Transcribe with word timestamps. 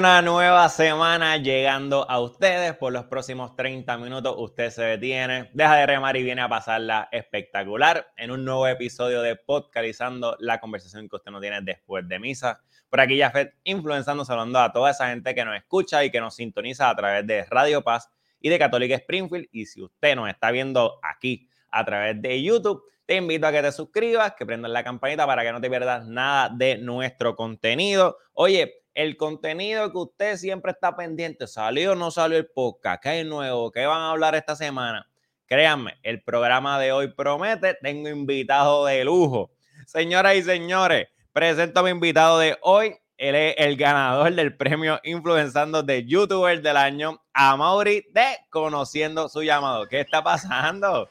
Una 0.00 0.22
nueva 0.22 0.66
semana 0.70 1.36
llegando 1.36 2.10
a 2.10 2.20
ustedes. 2.20 2.74
Por 2.74 2.90
los 2.90 3.04
próximos 3.04 3.54
30 3.54 3.98
minutos 3.98 4.34
usted 4.38 4.70
se 4.70 4.82
detiene, 4.82 5.50
deja 5.52 5.76
de 5.76 5.84
remar 5.84 6.16
y 6.16 6.22
viene 6.22 6.40
a 6.40 6.48
pasarla 6.48 7.10
espectacular 7.12 8.10
en 8.16 8.30
un 8.30 8.42
nuevo 8.42 8.66
episodio 8.66 9.20
de 9.20 9.36
Podcalizando 9.36 10.38
la 10.40 10.58
conversación 10.58 11.06
que 11.06 11.16
usted 11.16 11.30
no 11.30 11.38
tiene 11.38 11.60
después 11.60 12.08
de 12.08 12.18
misa. 12.18 12.62
Por 12.88 13.02
aquí 13.02 13.18
ya 13.18 13.30
Fed 13.30 13.50
influenciando, 13.62 14.24
saludando 14.24 14.60
a 14.60 14.72
toda 14.72 14.90
esa 14.90 15.10
gente 15.10 15.34
que 15.34 15.44
nos 15.44 15.54
escucha 15.54 16.02
y 16.02 16.10
que 16.10 16.18
nos 16.18 16.34
sintoniza 16.34 16.88
a 16.88 16.96
través 16.96 17.26
de 17.26 17.44
Radio 17.44 17.84
Paz 17.84 18.08
y 18.40 18.48
de 18.48 18.58
Católica 18.58 18.94
Springfield. 18.94 19.48
Y 19.52 19.66
si 19.66 19.82
usted 19.82 20.16
nos 20.16 20.30
está 20.30 20.50
viendo 20.50 20.98
aquí 21.02 21.46
a 21.70 21.84
través 21.84 22.22
de 22.22 22.42
YouTube, 22.42 22.82
te 23.04 23.16
invito 23.16 23.46
a 23.46 23.52
que 23.52 23.60
te 23.60 23.70
suscribas, 23.70 24.32
que 24.32 24.46
prendas 24.46 24.70
la 24.70 24.82
campanita 24.82 25.26
para 25.26 25.42
que 25.42 25.52
no 25.52 25.60
te 25.60 25.68
pierdas 25.68 26.06
nada 26.06 26.48
de 26.48 26.78
nuestro 26.78 27.36
contenido. 27.36 28.16
Oye, 28.32 28.79
el 29.00 29.16
contenido 29.16 29.90
que 29.90 29.96
usted 29.96 30.36
siempre 30.36 30.72
está 30.72 30.94
pendiente, 30.94 31.46
salió 31.46 31.92
o 31.92 31.94
no 31.94 32.10
salió 32.10 32.36
el 32.36 32.48
podcast, 32.48 33.02
qué 33.02 33.08
hay 33.08 33.24
nuevo, 33.24 33.70
qué 33.70 33.86
van 33.86 34.02
a 34.02 34.10
hablar 34.10 34.34
esta 34.34 34.54
semana. 34.54 35.08
Créanme, 35.46 35.98
el 36.02 36.22
programa 36.22 36.78
de 36.78 36.92
hoy 36.92 37.08
promete, 37.08 37.78
tengo 37.80 38.10
invitado 38.10 38.84
de 38.84 39.02
lujo. 39.04 39.52
Señoras 39.86 40.36
y 40.36 40.42
señores, 40.42 41.08
presento 41.32 41.80
a 41.80 41.82
mi 41.82 41.90
invitado 41.90 42.38
de 42.40 42.58
hoy. 42.60 42.94
Él 43.16 43.34
es 43.34 43.54
el 43.56 43.76
ganador 43.76 44.34
del 44.34 44.54
premio 44.54 45.00
Influenzando 45.02 45.82
de 45.82 46.04
YouTuber 46.04 46.60
del 46.60 46.76
año, 46.76 47.22
a 47.32 47.56
Mauri 47.56 48.06
de 48.12 48.36
Conociendo 48.50 49.30
su 49.30 49.42
llamado. 49.42 49.88
¿Qué 49.88 50.00
está 50.00 50.22
pasando? 50.22 51.08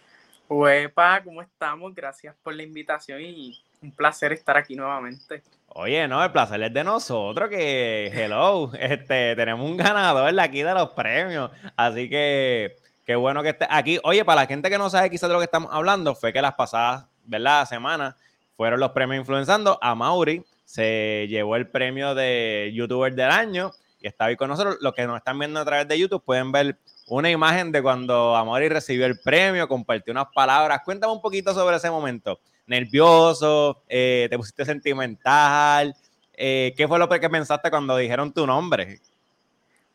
Huepa, 0.47 1.23
¿cómo 1.23 1.41
estamos? 1.41 1.95
Gracias 1.95 2.35
por 2.43 2.53
la 2.53 2.61
invitación 2.61 3.19
y 3.21 3.59
un 3.81 3.91
placer 3.91 4.31
estar 4.31 4.57
aquí 4.57 4.75
nuevamente. 4.75 5.41
Oye, 5.75 6.07
no, 6.07 6.23
el 6.23 6.31
placer 6.31 6.61
es 6.63 6.73
de 6.73 6.83
nosotros, 6.83 7.49
que 7.49 8.07
hello, 8.07 8.71
este, 8.79 9.35
tenemos 9.35 9.69
un 9.69 9.77
ganador 9.77 10.37
aquí 10.39 10.63
de 10.63 10.73
los 10.73 10.89
premios, 10.89 11.51
así 11.75 12.09
que 12.09 12.77
qué 13.05 13.15
bueno 13.15 13.43
que 13.43 13.49
esté 13.49 13.67
aquí. 13.69 13.99
Oye, 14.03 14.25
para 14.25 14.41
la 14.41 14.47
gente 14.47 14.69
que 14.69 14.77
no 14.77 14.89
sabe 14.89 15.09
quizás 15.09 15.29
de 15.29 15.33
lo 15.33 15.39
que 15.39 15.45
estamos 15.45 15.69
hablando, 15.71 16.15
fue 16.15 16.33
que 16.33 16.41
las 16.41 16.55
pasadas, 16.55 17.05
¿verdad? 17.23 17.65
Semanas 17.65 18.15
fueron 18.57 18.79
los 18.79 18.91
premios 18.91 19.19
influenzando. 19.19 19.77
A 19.81 19.93
Mauri 19.95 20.43
se 20.65 21.27
llevó 21.29 21.55
el 21.55 21.67
premio 21.67 22.15
de 22.15 22.71
YouTuber 22.73 23.13
del 23.13 23.29
año 23.31 23.71
y 24.01 24.07
está 24.07 24.25
ahí 24.25 24.35
con 24.35 24.49
nosotros. 24.49 24.77
Los 24.81 24.93
que 24.93 25.05
nos 25.05 25.17
están 25.17 25.37
viendo 25.37 25.59
a 25.59 25.65
través 25.65 25.87
de 25.87 25.99
YouTube 25.99 26.23
pueden 26.23 26.51
ver 26.51 26.77
una 27.07 27.29
imagen 27.29 27.71
de 27.71 27.81
cuando 27.81 28.35
Amaury 28.35 28.69
recibió 28.69 29.05
el 29.05 29.19
premio, 29.19 29.67
compartió 29.67 30.11
unas 30.11 30.27
palabras. 30.33 30.81
Cuéntame 30.83 31.13
un 31.13 31.21
poquito 31.21 31.53
sobre 31.53 31.77
ese 31.77 31.89
momento 31.89 32.39
nervioso, 32.69 33.83
eh, 33.89 34.27
te 34.29 34.37
pusiste 34.37 34.63
sentimental. 34.63 35.95
Eh, 36.33 36.73
¿Qué 36.77 36.87
fue 36.87 36.99
lo 36.99 37.09
que 37.09 37.29
pensaste 37.29 37.69
cuando 37.69 37.97
dijeron 37.97 38.31
tu 38.31 38.47
nombre? 38.47 39.01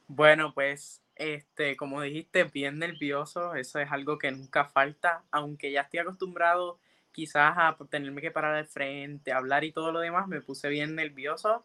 Bueno, 0.08 0.53
pues, 0.53 1.00
este, 1.17 1.77
como 1.77 2.02
dijiste, 2.02 2.45
bien 2.45 2.78
nervioso, 2.78 3.55
eso 3.55 3.78
es 3.78 3.91
algo 3.91 4.19
que 4.19 4.30
nunca 4.30 4.67
falta, 4.67 5.22
aunque 5.30 5.72
ya 5.72 5.83
estoy 5.83 6.00
acostumbrado 6.00 6.78
quizás 7.12 7.55
a 7.56 7.77
tenerme 7.89 8.20
que 8.20 8.33
parar 8.33 8.56
de 8.56 8.69
frente, 8.69 9.33
hablar 9.33 9.62
y 9.62 9.70
todo 9.70 9.92
lo 9.92 10.00
demás, 10.00 10.27
me 10.27 10.41
puse 10.41 10.69
bien 10.69 10.97
nervioso 10.97 11.64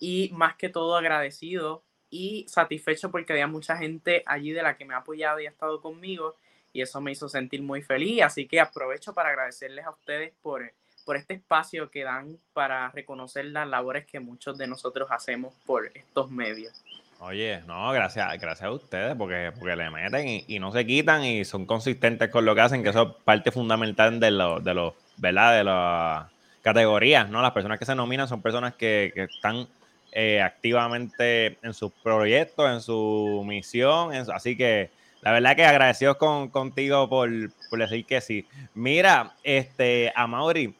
y 0.00 0.30
más 0.34 0.56
que 0.56 0.68
todo 0.68 0.96
agradecido 0.96 1.84
y 2.10 2.44
satisfecho 2.48 3.10
porque 3.10 3.32
había 3.32 3.46
mucha 3.46 3.76
gente 3.76 4.24
allí 4.26 4.50
de 4.50 4.62
la 4.62 4.76
que 4.76 4.84
me 4.84 4.94
ha 4.94 4.98
apoyado 4.98 5.38
y 5.38 5.46
ha 5.46 5.50
estado 5.50 5.80
conmigo 5.80 6.34
y 6.72 6.82
eso 6.82 7.00
me 7.00 7.12
hizo 7.12 7.28
sentir 7.28 7.62
muy 7.62 7.82
feliz. 7.82 8.22
Así 8.22 8.46
que 8.46 8.60
aprovecho 8.60 9.12
para 9.12 9.30
agradecerles 9.30 9.84
a 9.84 9.90
ustedes 9.90 10.32
por, 10.42 10.72
por 11.04 11.16
este 11.16 11.34
espacio 11.34 11.90
que 11.90 12.04
dan 12.04 12.38
para 12.52 12.90
reconocer 12.90 13.46
las 13.46 13.66
labores 13.66 14.06
que 14.06 14.20
muchos 14.20 14.58
de 14.58 14.66
nosotros 14.66 15.08
hacemos 15.10 15.54
por 15.64 15.90
estos 15.94 16.30
medios. 16.30 16.84
Oye, 17.20 17.62
no, 17.66 17.90
gracias, 17.90 18.40
gracias 18.40 18.62
a 18.62 18.70
ustedes 18.70 19.16
porque, 19.16 19.50
porque 19.58 19.74
le 19.74 19.90
meten 19.90 20.44
y, 20.46 20.58
no 20.60 20.70
se 20.70 20.86
quitan 20.86 21.24
y 21.24 21.44
son 21.44 21.66
consistentes 21.66 22.30
con 22.30 22.44
lo 22.44 22.54
que 22.54 22.60
hacen, 22.60 22.84
que 22.84 22.90
eso 22.90 23.02
es 23.02 23.24
parte 23.24 23.50
fundamental 23.50 24.20
de 24.20 24.30
los, 24.30 24.62
de 24.62 24.74
los, 24.74 24.94
¿verdad? 25.16 25.56
De 25.56 25.64
las 25.64 26.26
categorías, 26.62 27.28
¿no? 27.28 27.42
Las 27.42 27.50
personas 27.50 27.78
que 27.78 27.86
se 27.86 27.96
nominan 27.96 28.28
son 28.28 28.40
personas 28.40 28.74
que, 28.74 29.12
están 29.16 29.66
eh, 30.12 30.40
activamente 30.40 31.58
en 31.62 31.74
sus 31.74 31.90
proyectos, 31.90 32.70
en 32.70 32.80
su 32.80 33.42
misión, 33.44 34.12
así 34.12 34.56
que 34.56 34.90
la 35.20 35.32
verdad 35.32 35.56
que 35.56 35.64
agradecidos 35.64 36.16
con, 36.16 36.48
contigo 36.48 37.08
por, 37.08 37.30
decir 37.30 38.06
que 38.06 38.20
sí. 38.20 38.46
Mira, 38.74 39.34
este, 39.42 40.12
a 40.14 40.26
Mauri, 40.26 40.74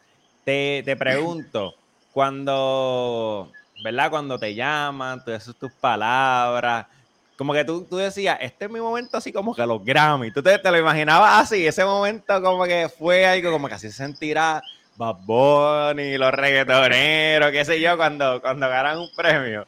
te, 0.44 0.96
pregunto, 0.96 1.74
cuando, 2.12 3.50
¿verdad? 3.82 4.10
Cuando 4.10 4.38
te 4.38 4.54
llaman, 4.54 5.24
tú 5.24 5.30
dices 5.30 5.54
tus 5.56 5.72
palabras, 5.72 6.86
como 7.36 7.52
que 7.52 7.64
tú, 7.64 7.86
tú 7.88 7.96
decías, 7.96 8.38
este 8.40 8.64
es 8.64 8.70
mi 8.70 8.80
momento 8.80 9.16
así 9.16 9.32
como 9.32 9.54
que 9.54 9.66
los 9.66 9.84
Grammy. 9.84 10.32
Tú 10.32 10.42
te, 10.42 10.58
te, 10.58 10.70
lo 10.70 10.78
imaginabas 10.78 11.42
así, 11.42 11.66
ese 11.66 11.84
momento 11.84 12.42
como 12.42 12.64
que 12.64 12.88
fue 12.88 13.26
algo 13.26 13.52
como 13.52 13.68
que 13.68 13.74
así 13.74 13.90
se 13.90 13.96
sentirá 13.96 14.62
Bad 14.96 15.18
Bunny, 15.22 16.18
los 16.18 16.32
reggaetoneros, 16.32 17.52
qué 17.52 17.64
sé 17.64 17.80
yo, 17.80 17.96
cuando, 17.96 18.40
cuando 18.40 18.68
ganan 18.68 18.98
un 18.98 19.08
premio. 19.14 19.66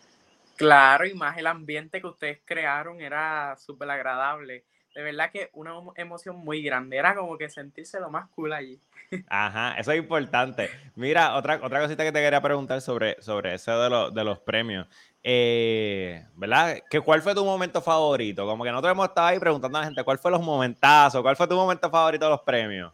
Claro, 0.60 1.06
y 1.06 1.14
más 1.14 1.38
el 1.38 1.46
ambiente 1.46 2.02
que 2.02 2.06
ustedes 2.06 2.40
crearon 2.44 3.00
era 3.00 3.56
súper 3.56 3.88
agradable. 3.88 4.66
De 4.94 5.02
verdad 5.02 5.30
que 5.32 5.48
una 5.54 5.72
emoción 5.96 6.36
muy 6.36 6.60
grande. 6.60 6.98
Era 6.98 7.14
como 7.14 7.38
que 7.38 7.48
sentirse 7.48 7.98
lo 7.98 8.10
más 8.10 8.28
cool 8.34 8.52
allí. 8.52 8.78
Ajá, 9.30 9.76
eso 9.78 9.90
es 9.92 9.98
importante. 9.98 10.68
Mira, 10.96 11.34
otra, 11.36 11.58
otra 11.62 11.80
cosita 11.80 12.04
que 12.04 12.12
te 12.12 12.20
quería 12.20 12.42
preguntar 12.42 12.82
sobre, 12.82 13.16
sobre 13.22 13.54
eso 13.54 13.72
de, 13.80 14.10
de 14.12 14.22
los 14.22 14.38
premios. 14.40 14.86
Eh, 15.24 16.26
¿Verdad? 16.36 16.76
¿Que, 16.90 17.00
¿Cuál 17.00 17.22
fue 17.22 17.34
tu 17.34 17.42
momento 17.42 17.80
favorito? 17.80 18.44
Como 18.44 18.62
que 18.62 18.70
nosotros 18.70 18.92
hemos 18.92 19.08
estado 19.08 19.28
ahí 19.28 19.38
preguntando 19.38 19.78
a 19.78 19.80
la 19.80 19.86
gente 19.86 20.04
cuál 20.04 20.18
fue 20.18 20.30
los 20.30 20.42
momentazos, 20.42 21.22
cuál 21.22 21.36
fue 21.36 21.48
tu 21.48 21.56
momento 21.56 21.88
favorito 21.88 22.26
de 22.26 22.30
los 22.32 22.40
premios. 22.42 22.92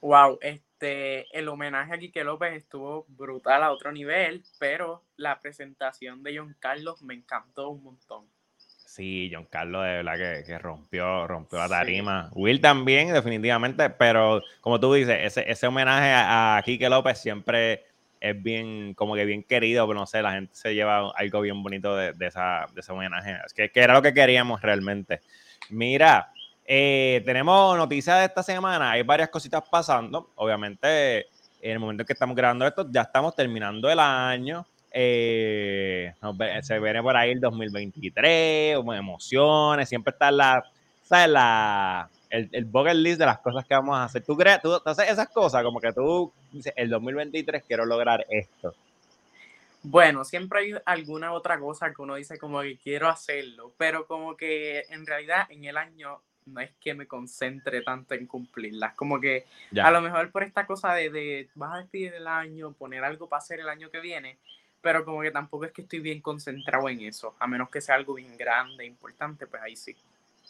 Wow, 0.00 0.38
este 0.40 0.62
este, 0.82 1.38
el 1.38 1.48
homenaje 1.48 1.94
a 1.94 1.98
Quique 1.98 2.24
López 2.24 2.54
estuvo 2.54 3.06
brutal 3.08 3.62
a 3.62 3.70
otro 3.70 3.92
nivel, 3.92 4.42
pero 4.58 5.04
la 5.16 5.38
presentación 5.38 6.24
de 6.24 6.38
John 6.38 6.56
Carlos 6.58 7.02
me 7.02 7.14
encantó 7.14 7.70
un 7.70 7.84
montón. 7.84 8.24
Sí, 8.56 9.30
John 9.32 9.46
Carlos 9.48 9.84
de 9.84 10.02
verdad 10.02 10.44
que, 10.44 10.58
rompió, 10.58 11.26
rompió 11.28 11.60
la 11.60 11.68
tarima. 11.68 12.30
Will 12.34 12.60
también, 12.60 13.12
definitivamente, 13.12 13.90
pero 13.90 14.42
como 14.60 14.80
tú 14.80 14.92
dices, 14.92 15.18
ese, 15.22 15.50
ese 15.50 15.68
homenaje 15.68 16.10
a, 16.10 16.56
a 16.56 16.62
Quique 16.62 16.88
López 16.88 17.18
siempre 17.18 17.84
es 18.20 18.42
bien, 18.42 18.94
como 18.94 19.14
que 19.14 19.24
bien 19.24 19.44
querido, 19.44 19.86
pero 19.86 20.00
no 20.00 20.06
sé, 20.06 20.20
la 20.20 20.32
gente 20.32 20.54
se 20.54 20.74
lleva 20.74 21.12
algo 21.14 21.40
bien 21.40 21.62
bonito 21.62 21.96
de, 21.96 22.12
esa, 22.26 22.66
de 22.74 22.80
ese 22.80 22.90
homenaje. 22.90 23.38
Es 23.46 23.54
que, 23.54 23.70
que 23.70 23.80
era 23.80 23.94
lo 23.94 24.02
que 24.02 24.12
queríamos 24.12 24.60
realmente. 24.60 25.20
Mira, 25.70 26.31
eh, 26.64 27.22
tenemos 27.24 27.76
noticias 27.76 28.18
de 28.18 28.24
esta 28.26 28.42
semana, 28.42 28.92
hay 28.92 29.02
varias 29.02 29.28
cositas 29.28 29.62
pasando. 29.68 30.30
Obviamente, 30.36 31.26
en 31.60 31.72
el 31.72 31.78
momento 31.78 32.02
en 32.02 32.06
que 32.06 32.12
estamos 32.12 32.36
grabando 32.36 32.66
esto, 32.66 32.86
ya 32.90 33.02
estamos 33.02 33.34
terminando 33.34 33.90
el 33.90 33.98
año. 33.98 34.66
Eh, 34.90 36.12
se 36.62 36.78
viene 36.78 37.02
por 37.02 37.16
ahí 37.16 37.30
el 37.30 37.40
2023, 37.40 38.76
emociones, 38.76 39.88
siempre 39.88 40.10
está 40.12 40.30
la, 40.30 40.62
¿sabes? 41.02 41.28
La, 41.28 42.08
el, 42.28 42.48
el 42.52 42.64
bucket 42.64 42.94
list 42.94 43.18
de 43.18 43.26
las 43.26 43.38
cosas 43.38 43.64
que 43.64 43.74
vamos 43.74 43.96
a 43.96 44.04
hacer. 44.04 44.22
¿Tú 44.22 44.36
crees, 44.36 44.60
tú, 44.60 44.80
esas 44.84 45.28
cosas? 45.28 45.62
Como 45.62 45.80
que 45.80 45.92
tú 45.92 46.32
dices, 46.50 46.72
el 46.76 46.90
2023 46.90 47.64
quiero 47.66 47.86
lograr 47.86 48.26
esto. 48.28 48.74
Bueno, 49.82 50.24
siempre 50.24 50.60
hay 50.60 50.74
alguna 50.84 51.32
otra 51.32 51.58
cosa 51.58 51.92
que 51.92 52.02
uno 52.02 52.14
dice 52.14 52.38
como 52.38 52.60
que 52.60 52.78
quiero 52.78 53.08
hacerlo, 53.08 53.72
pero 53.76 54.06
como 54.06 54.36
que 54.36 54.84
en 54.90 55.06
realidad 55.06 55.46
en 55.50 55.64
el 55.64 55.76
año 55.76 56.20
no 56.46 56.60
es 56.60 56.70
que 56.80 56.94
me 56.94 57.06
concentre 57.06 57.82
tanto 57.82 58.14
en 58.14 58.26
cumplirlas. 58.26 58.94
Como 58.94 59.20
que 59.20 59.46
a 59.82 59.90
lo 59.90 60.00
mejor 60.00 60.30
por 60.30 60.42
esta 60.42 60.66
cosa 60.66 60.94
de, 60.94 61.10
de 61.10 61.48
vas 61.54 61.74
a 61.74 61.78
despedir 61.78 62.14
el 62.14 62.26
año, 62.26 62.72
poner 62.72 63.04
algo 63.04 63.28
para 63.28 63.38
hacer 63.38 63.60
el 63.60 63.68
año 63.68 63.90
que 63.90 64.00
viene, 64.00 64.38
pero 64.80 65.04
como 65.04 65.22
que 65.22 65.30
tampoco 65.30 65.64
es 65.64 65.72
que 65.72 65.82
estoy 65.82 66.00
bien 66.00 66.20
concentrado 66.20 66.88
en 66.88 67.00
eso, 67.00 67.34
a 67.38 67.46
menos 67.46 67.70
que 67.70 67.80
sea 67.80 67.94
algo 67.94 68.14
bien 68.14 68.36
grande, 68.36 68.84
importante, 68.84 69.46
pues 69.46 69.62
ahí 69.62 69.76
sí. 69.76 69.96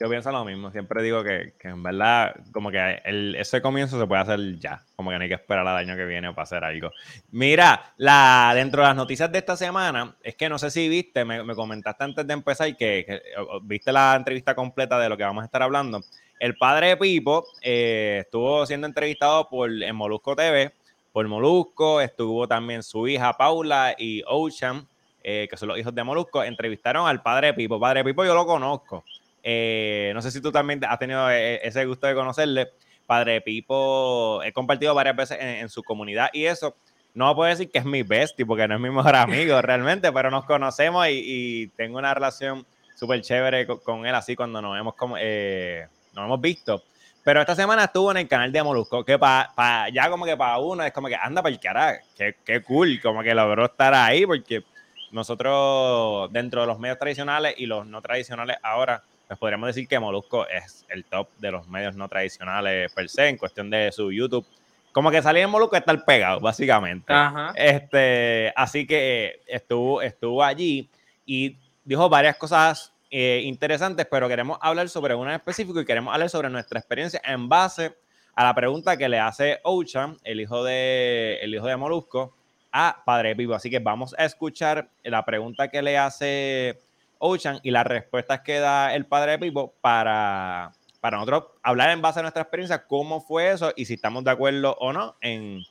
Yo 0.00 0.08
pienso 0.08 0.32
lo 0.32 0.44
mismo, 0.44 0.70
siempre 0.72 1.02
digo 1.02 1.22
que, 1.22 1.52
en 1.60 1.82
verdad, 1.82 2.34
como 2.50 2.70
que 2.70 3.00
ese 3.36 3.60
comienzo 3.60 4.00
se 4.00 4.06
puede 4.06 4.22
hacer 4.22 4.58
ya, 4.58 4.82
como 4.96 5.10
que 5.10 5.16
no 5.16 5.22
hay 5.22 5.28
que 5.28 5.34
esperar 5.34 5.66
al 5.66 5.76
año 5.76 5.94
que 5.94 6.04
viene 6.04 6.32
para 6.32 6.42
hacer 6.42 6.64
algo. 6.64 6.90
Mira, 7.30 7.92
la, 7.98 8.52
dentro 8.54 8.82
de 8.82 8.88
las 8.88 8.96
noticias 8.96 9.30
de 9.30 9.38
esta 9.38 9.56
semana, 9.56 10.16
es 10.22 10.34
que 10.34 10.48
no 10.48 10.58
sé 10.58 10.70
si 10.70 10.88
viste, 10.88 11.24
me, 11.24 11.54
comentaste 11.54 12.04
antes 12.04 12.26
de 12.26 12.32
empezar 12.32 12.68
y 12.68 12.74
que, 12.74 13.22
viste 13.62 13.92
la 13.92 14.14
entrevista 14.16 14.54
completa 14.54 14.98
de 14.98 15.08
lo 15.08 15.16
que 15.16 15.24
vamos 15.24 15.42
a 15.42 15.44
estar 15.44 15.62
hablando. 15.62 16.00
El 16.40 16.56
padre 16.56 16.88
de 16.88 16.96
Pipo 16.96 17.44
eh, 17.60 18.22
estuvo 18.22 18.66
siendo 18.66 18.88
entrevistado 18.88 19.48
por 19.48 19.70
en 19.70 19.94
Molusco 19.94 20.34
TV, 20.34 20.72
por 21.12 21.28
Molusco, 21.28 22.00
estuvo 22.00 22.48
también 22.48 22.82
su 22.82 23.06
hija 23.06 23.34
Paula 23.34 23.94
y 23.96 24.22
Ocean, 24.26 24.88
eh, 25.22 25.46
que 25.48 25.56
son 25.56 25.68
los 25.68 25.78
hijos 25.78 25.94
de 25.94 26.02
Molusco, 26.02 26.42
entrevistaron 26.42 27.06
al 27.06 27.22
padre 27.22 27.48
de 27.48 27.54
Pipo. 27.54 27.78
Padre 27.78 28.00
de 28.00 28.04
Pipo 28.06 28.24
yo 28.24 28.34
lo 28.34 28.46
conozco. 28.46 29.04
Eh, 29.42 30.12
no 30.14 30.22
sé 30.22 30.30
si 30.30 30.40
tú 30.40 30.52
también 30.52 30.84
has 30.84 30.98
tenido 30.98 31.30
eh, 31.30 31.60
ese 31.66 31.84
gusto 31.84 32.06
de 32.06 32.14
conocerle. 32.14 32.70
Padre 33.06 33.40
Pipo, 33.40 34.42
he 34.42 34.52
compartido 34.52 34.94
varias 34.94 35.16
veces 35.16 35.38
en, 35.40 35.68
su 35.68 35.82
comunidad 35.82 36.30
y 36.32 36.46
eso. 36.46 36.76
no 37.14 37.34
puedo 37.34 37.50
decir 37.50 37.70
que 37.70 37.78
es 37.78 37.84
mi 37.84 38.02
bestie, 38.02 38.46
porque 38.46 38.66
no 38.68 38.76
es 38.76 38.80
mi 38.80 38.90
mejor 38.90 39.16
amigo 39.16 39.60
realmente, 39.62 40.12
pero 40.12 40.30
nos 40.30 40.44
conocemos 40.44 41.06
y, 41.10 41.68
tengo 41.76 41.98
una 41.98 42.14
relación 42.14 42.64
súper 42.94 43.20
chévere 43.20 43.66
con, 43.66 44.06
él, 44.06 44.14
así 44.14 44.36
cuando 44.36 44.62
nos 44.62 44.78
hemos, 44.78 44.94
como, 44.94 45.16
eh, 45.18 45.86
nos 46.14 46.24
hemos 46.24 46.40
visto. 46.40 46.82
Pero 47.24 47.40
esta 47.40 47.54
semana 47.54 47.84
estuvo 47.84 48.10
en 48.10 48.16
el 48.18 48.28
canal 48.28 48.50
de 48.50 48.62
Molusco, 48.62 49.04
que 49.04 49.18
para 49.18 49.88
ya 49.90 50.08
como 50.08 50.24
que 50.24 50.36
para 50.36 50.58
uno 50.58 50.82
es 50.82 50.92
como 50.92 51.08
que 51.08 51.16
anda 51.16 51.42
para 51.42 51.54
el 51.54 51.60
carajo, 51.60 52.00
qué, 52.16 52.36
qué 52.44 52.62
cool, 52.62 53.00
como 53.00 53.22
que 53.22 53.34
logró 53.34 53.66
estar 53.66 53.94
ahí, 53.94 54.24
porque 54.26 54.64
nosotros 55.12 56.32
dentro 56.32 56.62
de 56.62 56.66
los 56.66 56.78
medios 56.78 56.98
tradicionales 56.98 57.54
y 57.58 57.66
los 57.66 57.86
no 57.86 58.00
tradicionales 58.00 58.56
ahora, 58.62 59.02
pues 59.32 59.38
podríamos 59.38 59.68
decir 59.68 59.88
que 59.88 59.98
Molusco 59.98 60.46
es 60.46 60.84
el 60.90 61.06
top 61.06 61.26
de 61.38 61.50
los 61.50 61.66
medios 61.66 61.96
no 61.96 62.06
tradicionales 62.06 62.92
per 62.92 63.08
se, 63.08 63.28
en 63.28 63.38
cuestión 63.38 63.70
de 63.70 63.90
su 63.90 64.12
YouTube. 64.12 64.44
Como 64.92 65.10
que 65.10 65.22
salir 65.22 65.42
en 65.44 65.48
Molusco 65.48 65.74
estar 65.74 66.04
pegado, 66.04 66.38
básicamente. 66.38 67.14
Este, 67.54 68.52
así 68.54 68.86
que 68.86 69.40
estuvo, 69.46 70.02
estuvo 70.02 70.44
allí 70.44 70.86
y 71.24 71.56
dijo 71.82 72.10
varias 72.10 72.36
cosas 72.36 72.92
eh, 73.10 73.40
interesantes, 73.44 74.06
pero 74.10 74.28
queremos 74.28 74.58
hablar 74.60 74.90
sobre 74.90 75.14
una 75.14 75.30
en 75.30 75.36
específico 75.36 75.80
y 75.80 75.86
queremos 75.86 76.12
hablar 76.12 76.28
sobre 76.28 76.50
nuestra 76.50 76.78
experiencia 76.78 77.22
en 77.24 77.48
base 77.48 77.96
a 78.34 78.44
la 78.44 78.54
pregunta 78.54 78.98
que 78.98 79.08
le 79.08 79.18
hace 79.18 79.60
Ocha, 79.62 80.14
el 80.24 80.42
hijo 80.42 80.62
de, 80.62 81.38
el 81.40 81.54
hijo 81.54 81.68
de 81.68 81.76
Molusco, 81.78 82.34
a 82.70 83.02
Padre 83.02 83.34
Pipo. 83.34 83.54
Así 83.54 83.70
que 83.70 83.78
vamos 83.78 84.14
a 84.18 84.26
escuchar 84.26 84.90
la 85.04 85.24
pregunta 85.24 85.68
que 85.68 85.80
le 85.80 85.96
hace 85.96 86.78
Ochan 87.24 87.60
y 87.62 87.70
las 87.70 87.86
respuestas 87.86 88.40
que 88.40 88.58
da 88.58 88.92
el 88.94 89.06
Padre 89.06 89.38
Pipo 89.38 89.72
para, 89.80 90.72
para 91.00 91.18
nosotros 91.18 91.44
hablar 91.62 91.90
en 91.90 92.02
base 92.02 92.18
a 92.18 92.22
nuestra 92.22 92.42
experiencia, 92.42 92.84
cómo 92.84 93.20
fue 93.20 93.52
eso 93.52 93.72
y 93.76 93.84
si 93.84 93.94
estamos 93.94 94.24
de 94.24 94.32
acuerdo 94.32 94.76
o 94.80 94.92
no 94.92 95.14
en, 95.20 95.62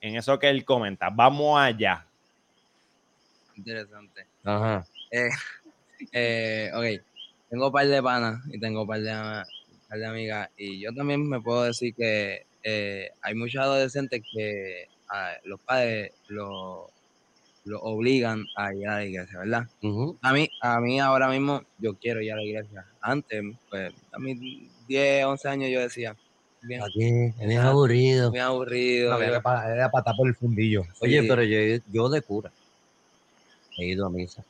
en 0.00 0.16
eso 0.16 0.38
que 0.38 0.48
él 0.48 0.64
comenta. 0.64 1.10
Vamos 1.10 1.60
allá. 1.60 2.06
Interesante. 3.56 4.24
Ajá. 4.44 4.86
Eh, 5.10 5.30
eh, 6.12 6.70
ok, 6.72 7.04
tengo 7.48 7.66
un 7.66 7.72
par 7.72 7.88
de 7.88 8.02
panas 8.02 8.40
y 8.52 8.60
tengo 8.60 8.82
un 8.82 8.86
par 8.86 9.00
de, 9.00 9.10
par 9.88 9.98
de 9.98 10.06
amigas 10.06 10.48
y 10.56 10.78
yo 10.78 10.94
también 10.94 11.28
me 11.28 11.40
puedo 11.40 11.64
decir 11.64 11.92
que 11.92 12.46
eh, 12.62 13.10
hay 13.20 13.34
muchos 13.34 13.60
adolescentes 13.60 14.22
que 14.32 14.86
los 15.42 15.60
padres 15.62 16.12
lo, 16.28 16.88
lo, 17.64 17.80
obligan 17.80 18.44
a 18.56 18.74
ir 18.74 18.88
a 18.88 18.96
la 18.96 19.04
iglesia, 19.04 19.38
¿verdad? 19.38 19.68
A 20.22 20.32
mí 20.32 20.48
a 20.60 20.80
mí 20.80 21.00
ahora 21.00 21.28
mismo 21.28 21.62
yo 21.78 21.94
quiero 21.96 22.20
ir 22.20 22.32
a 22.32 22.36
la 22.36 22.42
iglesia. 22.42 22.86
Antes, 23.00 23.42
pues 23.68 23.92
a 24.12 24.18
mis 24.18 24.38
10, 24.88 25.24
11 25.24 25.48
años 25.48 25.70
yo 25.70 25.80
decía, 25.80 26.16
bien, 26.62 26.82
Aquí, 26.82 27.34
es 27.38 27.58
aburrido. 27.58 28.30
Bien 28.30 28.44
aburrido. 28.44 29.20
era 29.20 29.40
para 29.90 30.14
por 30.14 30.28
el 30.28 30.34
fundillo. 30.34 30.84
Oye, 31.00 31.22
pero 31.22 31.42
yo, 31.42 31.82
yo 31.92 32.08
de 32.08 32.22
cura 32.22 32.50
he 33.78 33.86
ido 33.86 34.06
a 34.06 34.10
misa 34.10 34.44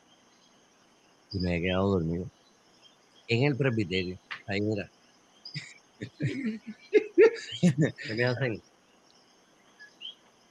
y 1.33 1.39
me 1.39 1.57
he 1.57 1.63
quedado 1.63 1.91
dormido. 1.91 2.27
En 3.29 3.45
el 3.45 3.57
presbiterio. 3.57 4.19
Ahí 4.47 4.61
mira. 4.61 4.91
¿Qué 6.19 6.61
me 8.17 8.25
hacen? 8.25 8.61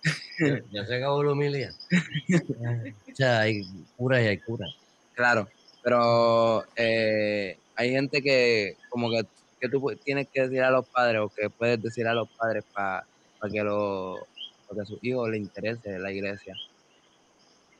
Ya 0.71 0.85
se 0.85 0.95
acabó 0.95 1.23
la 1.23 1.33
humildad. 1.33 1.71
o 3.11 3.15
sea, 3.15 3.41
hay 3.41 3.65
cura 3.97 4.21
y 4.21 4.27
hay 4.27 4.37
cura. 4.37 4.67
Claro, 5.13 5.47
pero 5.83 6.63
eh, 6.75 7.57
hay 7.75 7.91
gente 7.91 8.21
que 8.21 8.77
como 8.89 9.09
que, 9.09 9.25
que, 9.59 9.69
tú 9.69 9.85
tienes 10.03 10.27
que 10.33 10.43
decir 10.43 10.61
a 10.61 10.71
los 10.71 10.87
padres 10.87 11.21
o 11.21 11.29
que 11.29 11.49
puedes 11.49 11.81
decir 11.81 12.07
a 12.07 12.13
los 12.13 12.29
padres 12.29 12.63
para 12.73 13.05
que, 13.51 13.61
lo, 13.61 14.27
que 14.73 14.81
a 14.81 14.85
sus 14.85 15.03
hijos 15.03 15.29
les 15.29 15.41
interese 15.41 15.99
la 15.99 16.11
iglesia. 16.11 16.55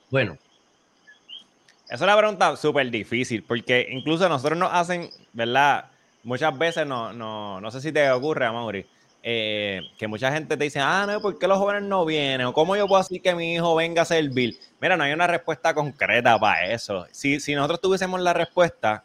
Bueno, 0.09 0.37
esa 1.89 1.95
es 1.95 2.01
una 2.01 2.17
pregunta 2.17 2.55
súper 2.55 2.91
difícil, 2.91 3.43
porque 3.43 3.87
incluso 3.89 4.29
nosotros 4.29 4.59
nos 4.59 4.71
hacen, 4.71 5.09
¿verdad? 5.33 5.85
Muchas 6.23 6.55
veces, 6.55 6.85
no, 6.85 7.13
no, 7.13 7.59
no 7.59 7.71
sé 7.71 7.81
si 7.81 7.91
te 7.91 8.11
ocurre, 8.11 8.45
Amaury, 8.45 8.85
eh, 9.21 9.81
que 9.97 10.07
mucha 10.07 10.31
gente 10.31 10.55
te 10.55 10.63
dice, 10.63 10.79
ah, 10.79 11.05
no, 11.07 11.21
¿por 11.21 11.37
qué 11.37 11.47
los 11.47 11.57
jóvenes 11.57 11.83
no 11.83 12.05
vienen? 12.05 12.47
¿O 12.47 12.53
cómo 12.53 12.75
yo 12.75 12.87
puedo 12.87 13.01
decir 13.01 13.21
que 13.21 13.35
mi 13.35 13.55
hijo 13.55 13.75
venga 13.75 14.03
a 14.03 14.05
servir? 14.05 14.57
Mira, 14.79 14.95
no 14.95 15.03
hay 15.03 15.13
una 15.13 15.27
respuesta 15.27 15.73
concreta 15.73 16.39
para 16.39 16.67
eso. 16.71 17.05
Si, 17.11 17.39
si 17.39 17.53
nosotros 17.55 17.81
tuviésemos 17.81 18.21
la 18.21 18.33
respuesta, 18.33 19.03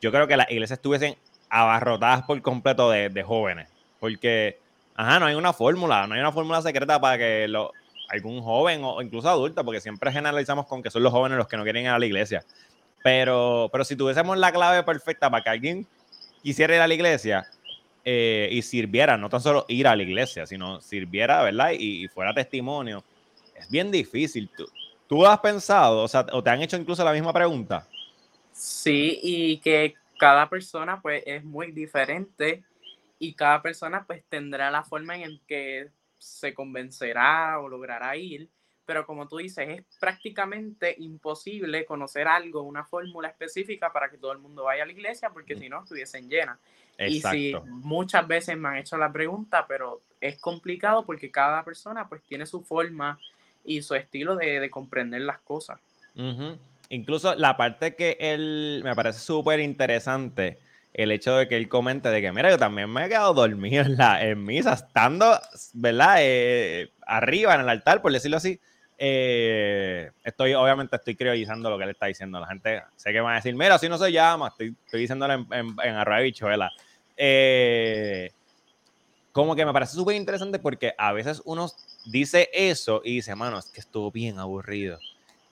yo 0.00 0.12
creo 0.12 0.26
que 0.26 0.36
las 0.36 0.50
iglesias 0.50 0.78
estuviesen 0.78 1.16
abarrotadas 1.48 2.22
por 2.22 2.40
completo 2.42 2.90
de, 2.90 3.08
de 3.08 3.22
jóvenes, 3.22 3.68
porque, 4.00 4.58
ajá, 4.94 5.18
no 5.20 5.26
hay 5.26 5.34
una 5.34 5.52
fórmula, 5.52 6.06
no 6.06 6.14
hay 6.14 6.20
una 6.20 6.32
fórmula 6.32 6.60
secreta 6.60 7.00
para 7.00 7.16
que 7.16 7.48
los 7.48 7.70
algún 8.08 8.42
joven 8.42 8.82
o 8.84 9.00
incluso 9.02 9.28
adulto, 9.28 9.64
porque 9.64 9.80
siempre 9.80 10.12
generalizamos 10.12 10.66
con 10.66 10.82
que 10.82 10.90
son 10.90 11.02
los 11.02 11.12
jóvenes 11.12 11.38
los 11.38 11.48
que 11.48 11.56
no 11.56 11.62
quieren 11.62 11.84
ir 11.84 11.90
a 11.90 11.98
la 11.98 12.06
iglesia. 12.06 12.44
Pero, 13.02 13.68
pero 13.72 13.84
si 13.84 13.96
tuviésemos 13.96 14.38
la 14.38 14.52
clave 14.52 14.82
perfecta 14.82 15.30
para 15.30 15.42
que 15.42 15.50
alguien 15.50 15.86
quisiera 16.42 16.74
ir 16.74 16.80
a 16.80 16.88
la 16.88 16.94
iglesia 16.94 17.46
eh, 18.04 18.48
y 18.52 18.62
sirviera, 18.62 19.16
no 19.16 19.28
tan 19.28 19.40
solo 19.40 19.64
ir 19.68 19.86
a 19.86 19.96
la 19.96 20.02
iglesia, 20.02 20.46
sino 20.46 20.80
sirviera, 20.80 21.42
¿verdad? 21.42 21.72
Y, 21.72 22.06
fuera 22.08 22.34
testimonio, 22.34 23.02
es 23.56 23.70
bien 23.70 23.90
difícil. 23.90 24.50
¿Tú, 24.56 24.66
¿Tú 25.06 25.26
has 25.26 25.38
pensado, 25.40 26.02
o 26.02 26.08
sea, 26.08 26.26
o 26.32 26.42
te 26.42 26.50
han 26.50 26.62
hecho 26.62 26.76
incluso 26.76 27.04
la 27.04 27.12
misma 27.12 27.32
pregunta? 27.32 27.86
Sí, 28.52 29.18
y 29.22 29.58
que 29.58 29.94
cada 30.18 30.48
persona 30.48 31.00
pues 31.00 31.22
es 31.26 31.42
muy 31.44 31.72
diferente 31.72 32.62
y 33.18 33.34
cada 33.34 33.62
persona 33.62 34.04
pues 34.06 34.22
tendrá 34.28 34.70
la 34.70 34.84
forma 34.84 35.16
en 35.16 35.40
que 35.46 35.90
se 36.18 36.54
convencerá 36.54 37.58
o 37.58 37.68
logrará 37.68 38.16
ir, 38.16 38.48
pero 38.86 39.06
como 39.06 39.28
tú 39.28 39.38
dices, 39.38 39.68
es 39.68 39.98
prácticamente 39.98 40.94
imposible 40.98 41.84
conocer 41.84 42.28
algo, 42.28 42.62
una 42.62 42.84
fórmula 42.84 43.28
específica 43.28 43.92
para 43.92 44.10
que 44.10 44.18
todo 44.18 44.32
el 44.32 44.38
mundo 44.38 44.64
vaya 44.64 44.82
a 44.82 44.86
la 44.86 44.92
iglesia, 44.92 45.30
porque 45.30 45.56
si 45.56 45.68
no, 45.68 45.82
estuviesen 45.82 46.28
llenas. 46.28 46.58
Y 46.98 47.20
si 47.20 47.54
muchas 47.66 48.26
veces 48.26 48.56
me 48.56 48.68
han 48.68 48.76
hecho 48.78 48.96
la 48.96 49.12
pregunta, 49.12 49.66
pero 49.66 50.00
es 50.20 50.38
complicado 50.38 51.04
porque 51.04 51.30
cada 51.30 51.64
persona 51.64 52.08
pues 52.08 52.22
tiene 52.22 52.46
su 52.46 52.62
forma 52.62 53.18
y 53.64 53.82
su 53.82 53.94
estilo 53.94 54.36
de, 54.36 54.70
comprender 54.70 55.22
las 55.22 55.38
cosas. 55.40 55.80
Incluso 56.88 57.34
la 57.34 57.56
parte 57.56 57.94
que 57.94 58.16
él 58.20 58.82
me 58.84 58.94
parece 58.94 59.18
súper 59.18 59.60
interesante 59.60 60.58
el 60.94 61.10
hecho 61.10 61.36
de 61.36 61.48
que 61.48 61.56
él 61.56 61.68
comente 61.68 62.08
de 62.08 62.20
que, 62.20 62.30
mira, 62.30 62.50
yo 62.50 62.56
también 62.56 62.88
me 62.88 63.04
he 63.04 63.08
quedado 63.08 63.34
dormido 63.34 63.82
en, 63.82 63.96
la, 63.96 64.24
en 64.24 64.44
misa, 64.44 64.74
estando, 64.74 65.38
¿verdad? 65.72 66.18
Eh, 66.20 66.92
arriba 67.04 67.54
en 67.56 67.62
el 67.62 67.68
altar, 67.68 68.00
por 68.00 68.12
decirlo 68.12 68.36
así. 68.36 68.60
Eh, 68.96 70.12
estoy, 70.22 70.54
obviamente, 70.54 70.94
estoy 70.94 71.16
criollizando 71.16 71.68
lo 71.68 71.76
que 71.78 71.84
él 71.84 71.90
está 71.90 72.06
diciendo. 72.06 72.38
La 72.38 72.46
gente 72.46 72.84
sé 72.94 73.12
que 73.12 73.20
va 73.20 73.32
a 73.32 73.34
decir, 73.36 73.56
mira, 73.56 73.74
así 73.74 73.88
no 73.88 73.98
se 73.98 74.12
llama, 74.12 74.48
estoy, 74.48 74.76
estoy 74.84 75.00
diciéndolo 75.00 75.34
en, 75.34 75.46
en, 75.52 75.76
en 75.82 75.94
arroba 75.96 76.20
bichuela. 76.20 76.70
Eh, 77.16 78.30
como 79.32 79.56
que 79.56 79.66
me 79.66 79.72
parece 79.72 79.94
súper 79.94 80.14
interesante 80.16 80.58
porque 80.58 80.94
a 80.96 81.12
veces 81.12 81.42
uno 81.44 81.68
dice 82.06 82.48
eso 82.52 83.02
y 83.04 83.16
dice, 83.16 83.34
mano, 83.34 83.58
es 83.58 83.66
que 83.66 83.80
estuvo 83.80 84.10
bien 84.10 84.38
aburrido. 84.38 84.98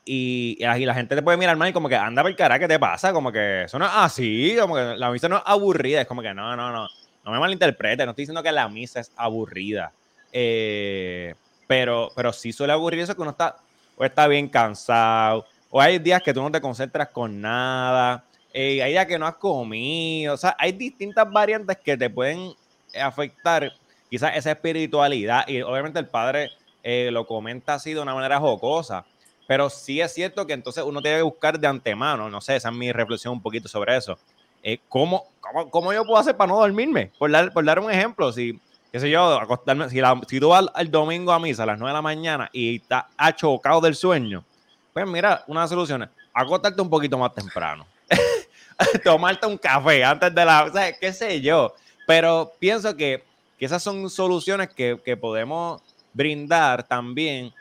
Y, 0.05 0.57
y, 0.59 0.85
la 0.85 0.95
gente 0.95 1.15
te 1.15 1.23
puede 1.23 1.37
mirar 1.37 1.57
mal 1.57 1.69
y 1.69 1.73
como 1.73 1.89
que 1.89 1.97
anda 1.97 2.23
por 2.23 2.35
cara, 2.35 2.59
¿qué 2.59 2.67
te 2.67 2.79
pasa? 2.79 3.13
Como 3.13 3.31
que 3.31 3.65
eso 3.65 3.79
no 3.79 3.87
es 3.87 3.93
así, 3.95 4.57
como 4.61 4.75
que 4.75 4.97
la 4.97 5.11
misa 5.11 5.29
no 5.29 5.37
es 5.37 5.43
aburrida, 5.45 6.01
es 6.01 6.07
como 6.09 6.23
que 6.23 6.35
no, 6.35 6.57
no, 6.57 6.73
no, 6.73 6.89
no 7.25 7.31
me 7.31 7.39
malinterprete, 7.39 8.05
no 8.05 8.11
estoy 8.11 8.23
diciendo 8.23 8.43
que 8.43 8.51
la 8.51 8.69
misa 8.69 9.01
es 9.01 9.13
aburrida, 9.17 9.93
eh, 10.33 11.35
pero, 11.69 12.11
pero 12.17 12.33
sí 12.33 12.53
suele 12.53 12.73
aburrir 12.73 13.01
eso 13.01 13.15
que 13.15 13.23
uno 13.23 13.31
está, 13.31 13.57
o 13.97 14.05
está 14.05 14.27
bien 14.27 14.49
cansado, 14.49 15.47
o 15.71 15.81
hay 15.81 15.99
días 16.01 16.23
que 16.23 16.35
tú 16.35 16.43
no 16.43 16.51
te 16.51 16.61
concentras 16.61 17.09
con 17.09 17.41
nada, 17.41 18.25
eh, 18.53 18.83
hay 18.83 18.93
días 18.93 19.07
que 19.07 19.19
no 19.19 19.27
has 19.27 19.37
comido, 19.37 20.35
o 20.35 20.37
sea, 20.37 20.57
hay 20.59 20.73
distintas 20.73 21.31
variantes 21.31 21.79
que 21.79 21.97
te 21.97 22.11
pueden 22.11 22.53
afectar 23.01 23.73
quizás 24.11 24.37
esa 24.37 24.53
espiritualidad 24.53 25.47
y 25.49 25.63
obviamente 25.63 25.99
el 25.99 26.07
padre 26.07 26.51
eh, 26.83 27.11
lo 27.11 27.27
comenta 27.27 27.75
así 27.75 27.95
de 27.95 28.01
una 28.01 28.15
manera 28.15 28.39
jocosa 28.39 29.05
pero 29.47 29.69
sí 29.69 30.01
es 30.01 30.15
cierto 30.15 30.47
que 30.47 30.53
entonces 30.53 30.85
uno 30.85 31.03
tiene 31.03 31.19
que 31.19 31.23
buscar 31.23 31.59
de 31.59 31.67
antemano, 31.67 32.31
no 32.31 32.41
sé, 32.41 32.57
esa 32.57 32.71
es 32.71 32.75
mi 32.75 32.93
reflexión 32.93 33.35
un 33.35 33.43
poquito 33.43 33.69
sobre 33.69 33.97
eso. 33.97 34.19
Eh, 34.63 34.79
¿cómo, 34.89 35.27
cómo, 35.71 35.93
yo 35.93 36.05
puedo 36.05 36.19
hacer 36.19 36.37
para 36.37 36.49
no 36.49 36.59
dormirme? 36.59 37.11
Por 37.19 37.31
dar, 37.31 37.53
por 37.53 37.65
dar 37.65 37.79
un 37.79 37.91
ejemplo, 37.91 38.33
si, 38.33 38.59
qué 38.93 38.99
sé 38.99 39.11
yo, 39.11 39.39
acostarme, 39.39 39.91
si, 39.91 40.01
si 40.29 40.41
tú 40.41 40.49
vas 40.49 40.67
el 40.77 40.91
domingo 40.91 41.33
a 41.33 41.39
misa 41.39 41.65
a 41.65 41.67
las 41.67 41.79
9 41.79 41.91
de 41.91 41.95
la 41.95 42.01
mañana 42.03 42.49
y 42.51 42.77
estás 42.77 43.05
achocado 43.17 43.81
del 43.81 43.95
sueño, 43.95 44.45
pues 44.93 45.07
mira, 45.07 45.45
una 45.49 45.67
solución 45.67 46.05
es 46.05 46.09
acostarte 46.33 46.81
un 46.81 46.89
poquito 46.89 47.19
más 47.19 47.35
temprano. 47.35 47.87
Tomarte 49.05 49.47
un 49.47 49.59
café 49.59 50.05
antes 50.05 50.35
de 50.35 50.45
la, 50.45 50.65
o 50.65 50.73
sea, 50.73 50.93
qué 50.99 51.13
sé 51.13 51.41
yo. 51.41 51.75
Pero 52.07 52.53
pienso 52.59 52.97
que, 52.97 53.23
que 53.59 53.65
esas 53.65 53.83
son 53.83 54.09
soluciones 54.11 54.69
que, 54.71 55.01
que 55.05 55.17
podemos 55.17 55.83
brindar 56.13 56.87
también 56.87 57.53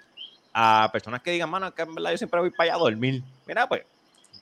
a 0.54 0.90
personas 0.92 1.22
que 1.22 1.32
digan, 1.32 1.50
mano, 1.50 1.74
que 1.74 1.82
en 1.82 1.96
verdad 1.96 2.12
yo 2.12 2.18
siempre 2.18 2.40
voy 2.40 2.50
para 2.50 2.72
allá 2.72 2.76
a 2.76 2.84
dormir. 2.84 3.24
Mira, 3.46 3.68
pues, 3.68 3.84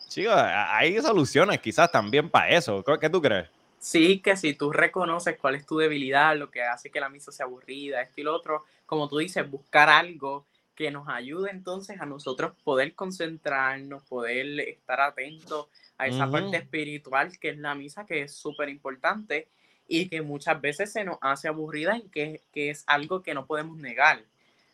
chicos, 0.08 0.34
hay 0.36 1.00
soluciones 1.02 1.60
quizás 1.60 1.92
también 1.92 2.30
para 2.30 2.50
eso. 2.50 2.84
¿Qué 3.00 3.10
tú 3.10 3.22
crees? 3.22 3.48
Sí, 3.80 4.20
que 4.20 4.36
si 4.36 4.54
tú 4.54 4.72
reconoces 4.72 5.38
cuál 5.38 5.56
es 5.56 5.66
tu 5.66 5.78
debilidad, 5.78 6.36
lo 6.36 6.50
que 6.50 6.64
hace 6.64 6.90
que 6.90 7.00
la 7.00 7.10
misa 7.10 7.32
sea 7.32 7.46
aburrida, 7.46 8.02
esto 8.02 8.20
y 8.20 8.24
lo 8.24 8.36
otro, 8.36 8.66
como 8.86 9.08
tú 9.08 9.18
dices, 9.18 9.50
buscar 9.50 9.88
algo 9.90 10.46
que 10.80 10.92
nos 10.92 11.10
ayude 11.10 11.52
entonces 11.52 12.00
a 12.00 12.06
nosotros 12.06 12.54
poder 12.64 12.96
concentrarnos, 12.96 14.02
poder 14.04 14.62
estar 14.62 15.02
atentos 15.02 15.68
a 15.98 16.08
esa 16.08 16.32
parte 16.32 16.56
espiritual 16.56 17.38
que 17.38 17.50
es 17.50 17.58
la 17.58 17.76
misa, 17.76 18.06
que 18.06 18.22
es 18.22 18.34
súper 18.34 18.70
importante 18.70 19.50
y 19.90 20.08
que 20.08 20.22
muchas 20.22 20.62
veces 20.62 20.94
se 20.94 21.04
nos 21.04 21.18
hace 21.20 21.50
aburrida 21.50 21.98
y 21.98 22.08
que, 22.08 22.44
que 22.54 22.70
es 22.70 22.86
algo 22.88 23.22
que 23.22 23.34
no 23.34 23.46
podemos 23.46 23.78
negar. 23.78 24.24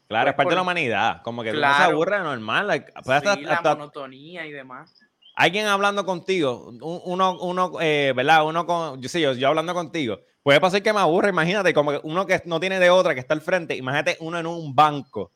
Claro, 0.08 0.30
es 0.30 0.36
pues 0.36 0.44
parte 0.44 0.50
de 0.52 0.56
la 0.58 0.62
humanidad, 0.62 1.24
como 1.24 1.42
que 1.42 1.52
no 1.54 1.60
se 1.60 1.66
aburre 1.66 2.20
normal. 2.20 2.86
Pues 3.04 3.24
la 3.24 3.60
monotonía 3.64 4.46
y 4.46 4.52
demás. 4.52 4.94
Alguien 5.34 5.66
hablando 5.66 6.06
contigo, 6.06 6.72
uno, 6.82 7.40
uno 7.40 7.72
eh, 7.82 8.14
¿verdad? 8.16 8.46
Uno 8.46 8.68
con, 8.68 9.02
yo 9.02 9.10
sé, 9.10 9.22
yo, 9.22 9.34
yo 9.34 9.48
hablando 9.48 9.74
contigo, 9.74 10.20
puede 10.44 10.62
pasar 10.62 10.84
que 10.84 10.94
me 10.94 11.00
aburre, 11.00 11.30
imagínate, 11.30 11.74
como 11.74 11.94
que 11.94 12.00
uno 12.04 12.28
que 12.28 12.44
no 12.46 12.60
tiene 12.60 12.80
de 12.80 12.92
otra, 12.92 13.16
que 13.16 13.22
está 13.22 13.34
al 13.34 13.42
frente, 13.42 13.76
imagínate 13.76 14.18
uno 14.20 14.38
en 14.38 14.46
un 14.46 14.76
banco 14.76 15.32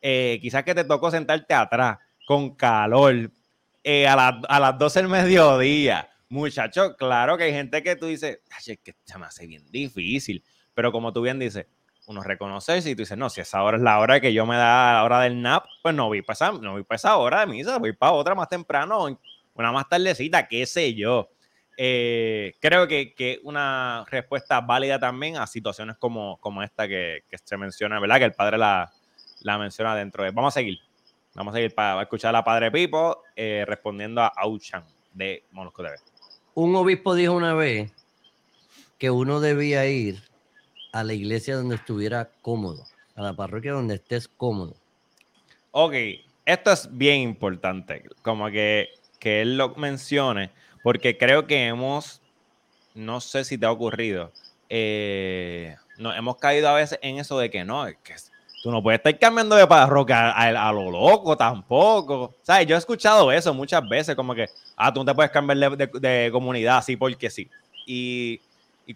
eh, 0.00 0.38
quizás 0.40 0.64
que 0.64 0.74
te 0.74 0.84
tocó 0.84 1.10
sentarte 1.10 1.54
atrás 1.54 1.98
con 2.26 2.54
calor 2.54 3.30
eh, 3.82 4.06
a, 4.06 4.28
a, 4.28 4.60
las 4.60 4.78
12 4.78 5.00
del 5.00 5.08
mediodía. 5.08 6.08
Muchacho, 6.28 6.96
claro 6.96 7.36
que 7.36 7.44
hay 7.44 7.52
gente 7.52 7.82
que 7.82 7.96
tú 7.96 8.06
dices, 8.06 8.40
Ay, 8.50 8.74
es 8.74 8.78
que 8.80 8.94
se 9.04 9.18
me 9.18 9.26
hace 9.26 9.46
bien 9.46 9.64
difícil, 9.70 10.44
pero 10.74 10.92
como 10.92 11.12
tú 11.12 11.22
bien 11.22 11.38
dices, 11.38 11.66
uno 12.06 12.22
reconoce 12.22 12.78
y 12.78 12.94
tú 12.94 13.02
dices, 13.02 13.16
no, 13.16 13.30
si 13.30 13.40
esa 13.40 13.62
hora 13.62 13.76
es 13.76 13.82
la 13.82 13.98
hora 13.98 14.20
que 14.20 14.32
yo 14.32 14.46
me 14.46 14.56
da 14.56 14.94
la 14.94 15.04
hora 15.04 15.20
del 15.20 15.40
nap, 15.40 15.64
pues 15.82 15.94
no 15.94 16.06
voy 16.06 16.22
para 16.22 16.34
esa, 16.34 16.52
no 16.52 16.72
voy 16.72 16.84
para 16.84 16.96
esa 16.96 17.16
hora 17.16 17.40
de 17.40 17.46
misa, 17.46 17.78
voy 17.78 17.92
para 17.92 18.12
otra 18.12 18.34
más 18.34 18.48
temprano, 18.48 19.18
una 19.54 19.72
más 19.72 19.88
tardecita, 19.88 20.46
qué 20.48 20.66
sé 20.66 20.94
yo. 20.94 21.30
Eh, 21.76 22.54
creo 22.60 22.86
que, 22.86 23.14
que, 23.14 23.40
una 23.42 24.04
respuesta 24.10 24.60
válida 24.60 24.98
también 24.98 25.36
a 25.36 25.46
situaciones 25.46 25.96
como, 25.96 26.38
como 26.38 26.62
esta 26.62 26.86
que, 26.86 27.24
que 27.28 27.38
se 27.38 27.56
menciona, 27.56 27.98
¿verdad? 28.00 28.18
Que 28.18 28.24
el 28.24 28.32
padre 28.32 28.58
la, 28.58 28.92
la 29.40 29.58
menciona 29.58 29.94
dentro 29.94 30.24
de. 30.24 30.30
Vamos 30.30 30.54
a 30.54 30.60
seguir. 30.60 30.78
Vamos 31.34 31.52
a 31.54 31.56
seguir 31.56 31.74
para 31.74 32.02
escuchar 32.02 32.30
a 32.30 32.38
la 32.38 32.44
Padre 32.44 32.70
Pipo 32.70 33.22
eh, 33.36 33.64
respondiendo 33.66 34.20
a 34.20 34.32
Auchan 34.36 34.84
de 35.14 35.44
Molusco 35.52 35.82
TV. 35.82 35.96
Un 36.54 36.74
obispo 36.74 37.14
dijo 37.14 37.32
una 37.32 37.54
vez 37.54 37.92
que 38.98 39.10
uno 39.10 39.40
debía 39.40 39.86
ir 39.86 40.22
a 40.92 41.04
la 41.04 41.14
iglesia 41.14 41.56
donde 41.56 41.76
estuviera 41.76 42.30
cómodo, 42.42 42.84
a 43.14 43.22
la 43.22 43.32
parroquia 43.32 43.72
donde 43.72 43.94
estés 43.94 44.28
cómodo. 44.28 44.74
Ok, 45.70 45.94
esto 46.44 46.72
es 46.72 46.88
bien 46.90 47.20
importante, 47.20 48.04
como 48.22 48.50
que, 48.50 48.88
que 49.20 49.40
él 49.40 49.56
lo 49.56 49.74
mencione, 49.76 50.50
porque 50.82 51.16
creo 51.16 51.46
que 51.46 51.68
hemos, 51.68 52.20
no 52.94 53.20
sé 53.20 53.44
si 53.44 53.56
te 53.56 53.66
ha 53.66 53.70
ocurrido, 53.70 54.32
eh, 54.68 55.76
no, 55.96 56.12
hemos 56.12 56.36
caído 56.38 56.68
a 56.68 56.74
veces 56.74 56.98
en 57.02 57.18
eso 57.18 57.38
de 57.38 57.50
que 57.50 57.64
no, 57.64 57.86
que 58.02 58.14
Tú 58.62 58.70
no 58.70 58.82
puedes 58.82 58.98
estar 58.98 59.18
cambiando 59.18 59.56
de 59.56 59.66
parroquia 59.66 60.30
a, 60.32 60.72
lo 60.72 60.90
loco 60.90 61.36
tampoco. 61.36 62.34
¿Sabes? 62.42 62.66
Yo 62.66 62.76
he 62.76 62.78
escuchado 62.78 63.32
eso 63.32 63.54
muchas 63.54 63.88
veces, 63.88 64.14
como 64.14 64.34
que, 64.34 64.48
ah, 64.76 64.92
tú 64.92 65.00
no 65.00 65.06
te 65.06 65.14
puedes 65.14 65.30
cambiar 65.30 65.76
de, 65.76 66.28
comunidad 66.30 66.78
así 66.78 66.96
porque 66.96 67.30
sí. 67.30 67.48
Y, 67.86 68.40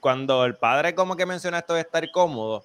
cuando 0.01 0.45
el 0.45 0.57
padre 0.57 0.93
como 0.93 1.17
que 1.17 1.25
menciona 1.25 1.61
esto 1.61 1.75
de 1.75 1.83
estar 1.83 2.11
cómodo, 2.11 2.65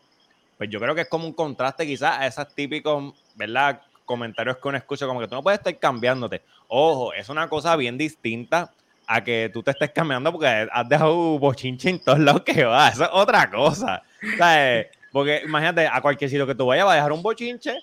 pues 0.58 0.68
yo 0.70 0.80
creo 0.80 0.96
que 0.96 1.02
es 1.02 1.08
como 1.08 1.28
un 1.28 1.34
contraste 1.34 1.86
quizás 1.86 2.18
a 2.18 2.26
esos 2.26 2.54
típicos, 2.56 3.14
¿verdad? 3.36 3.82
Comentarios 4.04 4.58
que 4.58 4.68
uno 4.68 4.78
escucha, 4.78 5.06
como 5.06 5.20
que 5.20 5.28
tú 5.28 5.36
no 5.36 5.44
puedes 5.44 5.60
estar 5.60 5.78
cambiándote. 5.78 6.42
Ojo, 6.68 7.14
es 7.14 7.30
una 7.30 7.48
cosa 7.48 7.76
bien 7.76 8.00
distinta 8.00 8.74
a 9.06 9.24
que 9.24 9.50
tú 9.54 9.62
te 9.62 9.72
estés 9.72 9.92
cambiando 9.92 10.32
porque 10.32 10.68
has 10.72 10.90
dejado 10.90 11.38
bochinche 11.40 11.92
en 11.92 12.00
todos 12.00 12.20
lados 12.20 12.42
que 12.42 12.66
va. 12.66 12.90
Eso 12.90 13.04
es 13.04 13.10
otra 13.14 13.50
cosa. 13.50 14.02
¿Sabes? 14.38 14.88
Porque 15.12 15.42
imagínate, 15.44 15.88
a 15.88 16.02
cualquier 16.02 16.30
sitio 16.30 16.46
que 16.46 16.56
tú 16.56 16.68
vayas 16.68 16.86
va 16.86 16.94
a 16.94 16.96
dejar 16.96 17.12
un 17.12 17.24
bochinche, 17.24 17.80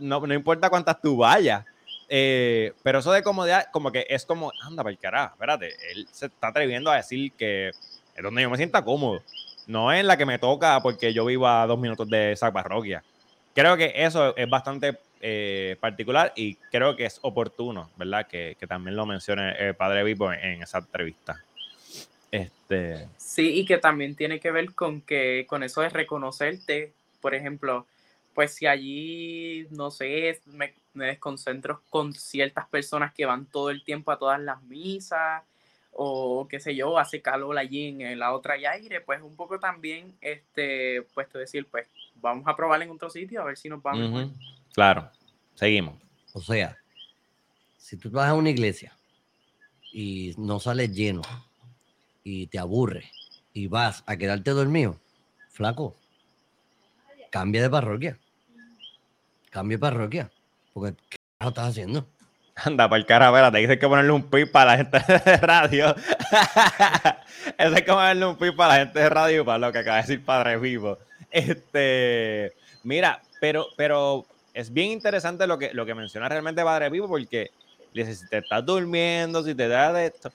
no, 0.00 0.34
importa 0.34 0.70
cuántas 0.70 1.00
tú 1.00 1.18
vayas. 1.18 1.64
Eh, 2.08 2.72
pero 2.82 2.98
eso 2.98 3.12
de 3.12 3.22
comodidad, 3.22 3.66
como 3.72 3.90
que 3.90 4.06
es 4.08 4.26
como, 4.26 4.52
anda, 4.62 4.82
para 4.82 4.92
el 4.92 4.98
carajo, 4.98 5.34
espérate, 5.34 5.74
él 5.92 6.06
se 6.10 6.26
está 6.26 6.48
atreviendo 6.48 6.90
a 6.90 6.96
decir 6.96 7.32
que 7.32 7.68
es 7.68 8.22
donde 8.22 8.42
yo 8.42 8.50
me 8.50 8.56
sienta 8.56 8.84
cómodo. 8.84 9.22
No 9.66 9.92
es 9.92 10.04
la 10.04 10.16
que 10.16 10.26
me 10.26 10.38
toca 10.38 10.80
porque 10.82 11.14
yo 11.14 11.24
vivo 11.24 11.46
a 11.46 11.66
dos 11.66 11.78
minutos 11.78 12.08
de 12.08 12.32
esa 12.32 12.52
parroquia. 12.52 13.02
Creo 13.54 13.76
que 13.76 13.92
eso 13.94 14.36
es 14.36 14.48
bastante 14.48 14.98
eh, 15.20 15.76
particular 15.80 16.32
y 16.34 16.56
creo 16.70 16.96
que 16.96 17.04
es 17.04 17.18
oportuno, 17.22 17.90
¿verdad? 17.96 18.26
Que, 18.26 18.56
también 18.66 18.96
lo 18.96 19.06
mencione 19.06 19.52
el 19.52 19.74
padre 19.74 20.02
Vivo 20.02 20.32
en 20.32 20.62
esa 20.62 20.78
entrevista. 20.78 21.44
Este... 22.32 23.08
Sí, 23.18 23.60
y 23.60 23.64
que 23.64 23.78
también 23.78 24.16
tiene 24.16 24.40
que 24.40 24.50
ver 24.50 24.74
con 24.74 25.02
que 25.02 25.46
con 25.48 25.62
eso 25.62 25.82
de 25.82 25.90
reconocerte, 25.90 26.92
por 27.20 27.34
ejemplo, 27.34 27.86
pues 28.34 28.54
si 28.54 28.66
allí, 28.66 29.66
no 29.70 29.90
sé, 29.90 30.40
me, 30.46 30.74
desconcentro 30.94 31.82
con 31.90 32.14
ciertas 32.14 32.66
personas 32.68 33.12
que 33.12 33.26
van 33.26 33.46
todo 33.46 33.70
el 33.70 33.84
tiempo 33.84 34.10
a 34.10 34.18
todas 34.18 34.40
las 34.40 34.62
misas, 34.62 35.42
o 35.92 36.48
qué 36.48 36.58
sé 36.58 36.74
yo, 36.74 36.98
hace 36.98 37.20
calor 37.20 37.58
allí 37.58 37.88
en 38.02 38.18
la 38.18 38.32
otra 38.32 38.56
y 38.56 38.64
aire, 38.64 39.02
pues 39.02 39.20
un 39.22 39.36
poco 39.36 39.60
también, 39.60 40.14
este, 40.22 41.02
pues 41.14 41.30
decir, 41.32 41.66
pues 41.70 41.86
vamos 42.16 42.46
a 42.46 42.56
probar 42.56 42.80
en 42.80 42.90
otro 42.90 43.10
sitio 43.10 43.42
a 43.42 43.44
ver 43.44 43.58
si 43.58 43.68
nos 43.68 43.82
vamos. 43.82 44.30
Claro, 44.72 45.10
seguimos. 45.54 46.00
O 46.32 46.40
sea, 46.40 46.78
si 47.76 47.98
tú 47.98 48.10
vas 48.10 48.30
a 48.30 48.34
una 48.34 48.48
iglesia 48.48 48.96
y 49.92 50.34
no 50.38 50.58
sales 50.60 50.94
lleno, 50.94 51.20
y 52.24 52.46
te 52.46 52.58
aburre 52.58 53.10
y 53.52 53.66
vas 53.66 54.02
a 54.06 54.16
quedarte 54.16 54.50
dormido, 54.50 54.98
flaco, 55.50 55.96
cambia 57.30 57.62
de 57.62 57.70
parroquia. 57.70 58.18
Cambia 59.50 59.76
de 59.76 59.80
parroquia. 59.80 60.30
Porque, 60.72 60.96
¿qué 61.08 61.18
estás 61.40 61.68
haciendo? 61.68 62.06
Anda, 62.54 62.88
por 62.88 63.04
cara, 63.06 63.50
te 63.50 63.58
dices 63.58 63.78
que 63.78 63.88
ponerle 63.88 64.12
un 64.12 64.24
pip 64.24 64.50
para 64.50 64.72
la 64.72 64.76
gente 64.78 64.98
de 65.24 65.36
radio. 65.38 65.94
Eso 67.58 67.74
es 67.74 67.82
como 67.82 67.98
ponerle 67.98 68.26
un 68.26 68.36
pip 68.36 68.54
para 68.56 68.74
la 68.74 68.80
gente 68.80 68.98
de 68.98 69.08
radio, 69.08 69.44
para 69.44 69.58
lo 69.58 69.72
que 69.72 69.78
acaba 69.78 69.96
de 69.96 70.02
decir 70.02 70.24
Padre 70.24 70.58
Vivo. 70.58 70.98
Este, 71.30 72.52
mira, 72.84 73.22
pero, 73.40 73.68
pero 73.76 74.26
es 74.52 74.72
bien 74.72 74.90
interesante 74.90 75.46
lo 75.46 75.58
que, 75.58 75.72
lo 75.72 75.86
que 75.86 75.94
menciona 75.94 76.28
realmente 76.28 76.62
Padre 76.62 76.90
Vivo, 76.90 77.08
porque 77.08 77.50
dice, 77.94 78.14
si 78.14 78.28
te 78.28 78.38
estás 78.38 78.64
durmiendo, 78.64 79.42
si 79.42 79.54
te 79.54 79.68
da 79.68 79.92
de 79.92 80.06
esto, 80.06 80.30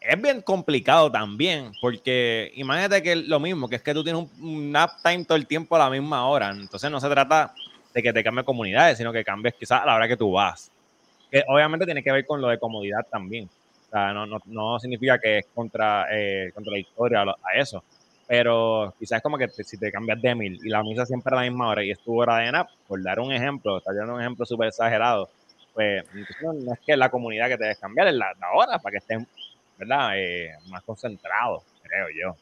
es 0.00 0.20
bien 0.20 0.42
complicado 0.42 1.10
también, 1.10 1.72
porque 1.80 2.52
imagínate 2.54 3.02
que 3.02 3.16
lo 3.16 3.40
mismo, 3.40 3.68
que 3.68 3.76
es 3.76 3.82
que 3.82 3.94
tú 3.94 4.04
tienes 4.04 4.28
un, 4.40 4.72
nap 4.72 4.90
time 5.02 5.24
todo 5.24 5.36
el 5.36 5.46
tiempo 5.46 5.76
a 5.76 5.80
la 5.80 5.90
misma 5.90 6.28
hora. 6.28 6.50
Entonces 6.50 6.90
no 6.90 7.00
se 7.00 7.08
trata 7.08 7.54
de 7.92 8.02
que 8.02 8.12
te 8.12 8.22
cambie 8.22 8.44
comunidades, 8.44 8.98
sino 8.98 9.12
que 9.12 9.24
cambies 9.24 9.54
quizás 9.54 9.82
a 9.82 9.86
la 9.86 9.94
hora 9.94 10.08
que 10.08 10.16
tú 10.16 10.32
vas. 10.32 10.70
Que 11.30 11.42
obviamente 11.48 11.84
tiene 11.84 12.02
que 12.02 12.12
ver 12.12 12.26
con 12.26 12.40
lo 12.40 12.48
de 12.48 12.58
comodidad 12.58 13.06
también. 13.10 13.48
No, 13.92 14.26
no, 14.26 14.38
no 14.46 14.78
significa 14.78 15.18
que 15.18 15.38
es 15.38 15.46
contra, 15.54 16.06
eh, 16.10 16.52
contradictorio 16.54 17.20
a, 17.20 17.36
eso. 17.54 17.82
Pero 18.26 18.94
quizás 18.98 19.22
como 19.22 19.38
que 19.38 19.48
si 19.48 19.78
te 19.78 19.90
cambias 19.90 20.20
de 20.20 20.34
mil 20.34 20.60
y 20.62 20.68
la 20.68 20.82
misa 20.82 21.06
siempre 21.06 21.34
a 21.34 21.40
la 21.40 21.48
misma 21.48 21.68
hora 21.68 21.82
y 21.82 21.90
es 21.90 21.98
tu 22.00 22.20
hora 22.20 22.36
de 22.36 22.52
nap, 22.52 22.68
por 22.86 23.02
dar 23.02 23.18
un 23.18 23.32
ejemplo, 23.32 23.78
está 23.78 23.92
dando 23.94 24.14
un 24.14 24.20
ejemplo 24.20 24.44
súper 24.44 24.68
exagerado, 24.68 25.30
pues 25.72 26.04
no, 26.42 26.74
es 26.74 26.80
que 26.86 26.96
la 26.96 27.08
comunidad 27.08 27.48
que 27.48 27.56
te 27.56 27.64
debes 27.64 27.78
cambiar, 27.78 28.08
es 28.08 28.14
la, 28.14 28.34
la 28.38 28.52
hora 28.52 28.78
para 28.78 28.92
que 28.92 28.98
estén 28.98 29.26
¿verdad? 29.78 30.10
Eh, 30.16 30.50
más 30.68 30.82
concentrado, 30.82 31.62
creo 31.82 32.06
yo. 32.10 32.36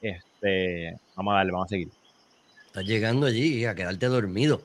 Este, 0.00 0.98
vamos 1.14 1.32
a 1.32 1.36
darle, 1.36 1.52
vamos 1.52 1.66
a 1.66 1.68
seguir. 1.68 1.88
Estás 2.66 2.84
llegando 2.84 3.26
allí 3.26 3.64
a 3.66 3.74
quedarte 3.74 4.06
dormido. 4.06 4.62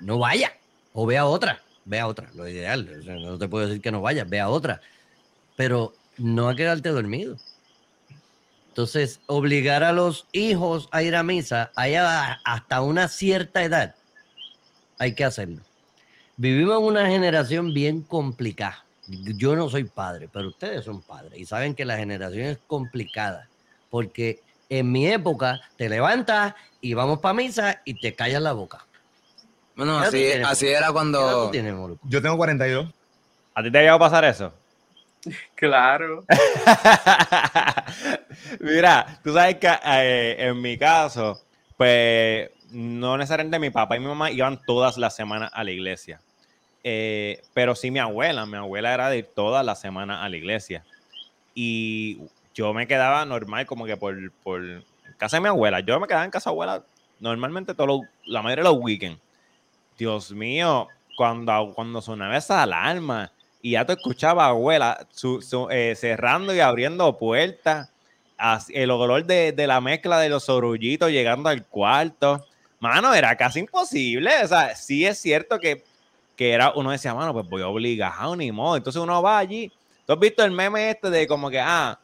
No 0.00 0.18
vaya, 0.18 0.52
o 0.92 1.06
ve 1.06 1.16
a 1.16 1.26
otra, 1.26 1.62
ve 1.84 2.00
a 2.00 2.06
otra, 2.06 2.28
lo 2.34 2.46
ideal. 2.46 3.02
no 3.06 3.38
te 3.38 3.48
puedo 3.48 3.66
decir 3.66 3.80
que 3.80 3.92
no 3.92 4.02
vayas, 4.02 4.28
ve 4.28 4.40
a 4.40 4.48
otra. 4.48 4.80
Pero 5.56 5.94
no 6.18 6.48
a 6.48 6.56
quedarte 6.56 6.90
dormido. 6.90 7.36
Entonces, 8.68 9.20
obligar 9.26 9.84
a 9.84 9.92
los 9.92 10.26
hijos 10.32 10.88
a 10.92 11.02
ir 11.02 11.14
a 11.14 11.22
misa 11.22 11.70
allá 11.76 12.40
hasta 12.44 12.80
una 12.80 13.08
cierta 13.08 13.62
edad, 13.62 13.94
hay 14.98 15.14
que 15.14 15.24
hacerlo. 15.24 15.62
Vivimos 16.36 16.78
en 16.78 16.84
una 16.84 17.06
generación 17.06 17.74
bien 17.74 18.02
complicada 18.02 18.81
yo 19.08 19.56
no 19.56 19.68
soy 19.68 19.84
padre, 19.84 20.28
pero 20.32 20.48
ustedes 20.48 20.84
son 20.84 21.02
padres 21.02 21.38
y 21.38 21.44
saben 21.44 21.74
que 21.74 21.84
la 21.84 21.96
generación 21.96 22.46
es 22.46 22.58
complicada, 22.66 23.48
porque 23.90 24.40
en 24.68 24.90
mi 24.90 25.06
época 25.06 25.60
te 25.76 25.88
levantas 25.88 26.54
y 26.80 26.94
vamos 26.94 27.20
para 27.20 27.34
misa 27.34 27.82
y 27.84 28.00
te 28.00 28.14
callas 28.14 28.42
la 28.42 28.52
boca. 28.52 28.86
Bueno, 29.76 29.98
así, 29.98 30.32
así 30.44 30.68
era 30.68 30.92
cuando... 30.92 31.50
yo 31.52 32.22
tengo 32.22 32.36
42. 32.36 32.88
¿A 33.54 33.62
ti 33.62 33.70
te 33.70 33.78
ha 33.78 33.80
llegado 33.80 33.96
a 33.96 34.10
pasar 34.10 34.24
eso? 34.24 34.52
Claro. 35.54 36.24
Mira, 38.60 39.20
tú 39.22 39.32
sabes 39.32 39.56
que 39.56 39.68
eh, 39.68 40.36
en 40.38 40.60
mi 40.60 40.76
caso, 40.76 41.40
pues 41.76 42.50
no 42.72 43.16
necesariamente 43.16 43.60
mi 43.60 43.70
papá 43.70 43.96
y 43.96 44.00
mi 44.00 44.06
mamá 44.06 44.32
iban 44.32 44.60
todas 44.66 44.98
las 44.98 45.14
semanas 45.14 45.52
a 45.54 45.62
la 45.62 45.70
iglesia. 45.70 46.20
Eh, 46.84 47.42
pero 47.54 47.74
sí 47.74 47.90
mi 47.90 47.98
abuela, 47.98 48.44
mi 48.46 48.56
abuela 48.56 48.92
era 48.92 49.08
de 49.08 49.18
ir 49.18 49.26
toda 49.26 49.62
la 49.62 49.74
semana 49.74 50.24
a 50.24 50.28
la 50.28 50.36
iglesia. 50.36 50.84
Y 51.54 52.18
yo 52.54 52.72
me 52.74 52.86
quedaba 52.86 53.24
normal 53.24 53.66
como 53.66 53.86
que 53.86 53.96
por, 53.96 54.32
por 54.42 54.62
casa 55.16 55.36
de 55.36 55.42
mi 55.42 55.48
abuela. 55.48 55.80
Yo 55.80 55.98
me 56.00 56.06
quedaba 56.06 56.24
en 56.24 56.30
casa 56.30 56.50
de 56.50 56.54
abuela 56.54 56.84
normalmente 57.20 57.74
todo 57.74 58.02
la 58.26 58.42
mayoría 58.42 58.64
de 58.64 58.70
los 58.70 58.80
weekends. 58.82 59.20
Dios 59.96 60.32
mío, 60.32 60.88
cuando, 61.16 61.72
cuando 61.74 62.02
sonaba 62.02 62.36
esa 62.36 62.62
alarma 62.62 63.30
y 63.60 63.72
ya 63.72 63.84
te 63.84 63.92
escuchaba 63.92 64.46
abuela 64.46 65.06
eh, 65.70 65.94
cerrando 65.96 66.54
y 66.54 66.60
abriendo 66.60 67.16
puertas, 67.16 67.90
el 68.70 68.90
olor 68.90 69.24
de, 69.24 69.54
la 69.66 69.80
mezcla 69.80 70.18
de 70.18 70.28
los 70.28 70.44
sorullitos 70.44 71.10
llegando 71.10 71.48
al 71.48 71.64
cuarto, 71.64 72.44
mano, 72.80 73.14
era 73.14 73.36
casi 73.36 73.60
imposible. 73.60 74.30
O 74.42 74.48
sea, 74.48 74.74
sí 74.74 75.06
es 75.06 75.18
cierto 75.18 75.60
que, 75.60 75.84
que 76.42 76.52
era, 76.52 76.72
uno 76.74 76.90
decía, 76.90 77.14
mano, 77.14 77.32
pues 77.32 77.48
voy 77.48 77.62
obligado, 77.62 78.36
ni 78.36 78.52
modo. 78.52 78.76
Entonces 78.76 79.00
uno 79.00 79.22
va 79.22 79.38
allí. 79.38 79.70
¿Tú 80.06 80.12
has 80.12 80.18
visto 80.18 80.44
el 80.44 80.50
meme 80.50 80.90
este 80.90 81.10
de 81.10 81.26
como 81.26 81.50
que, 81.50 81.60
ah, 81.60 81.98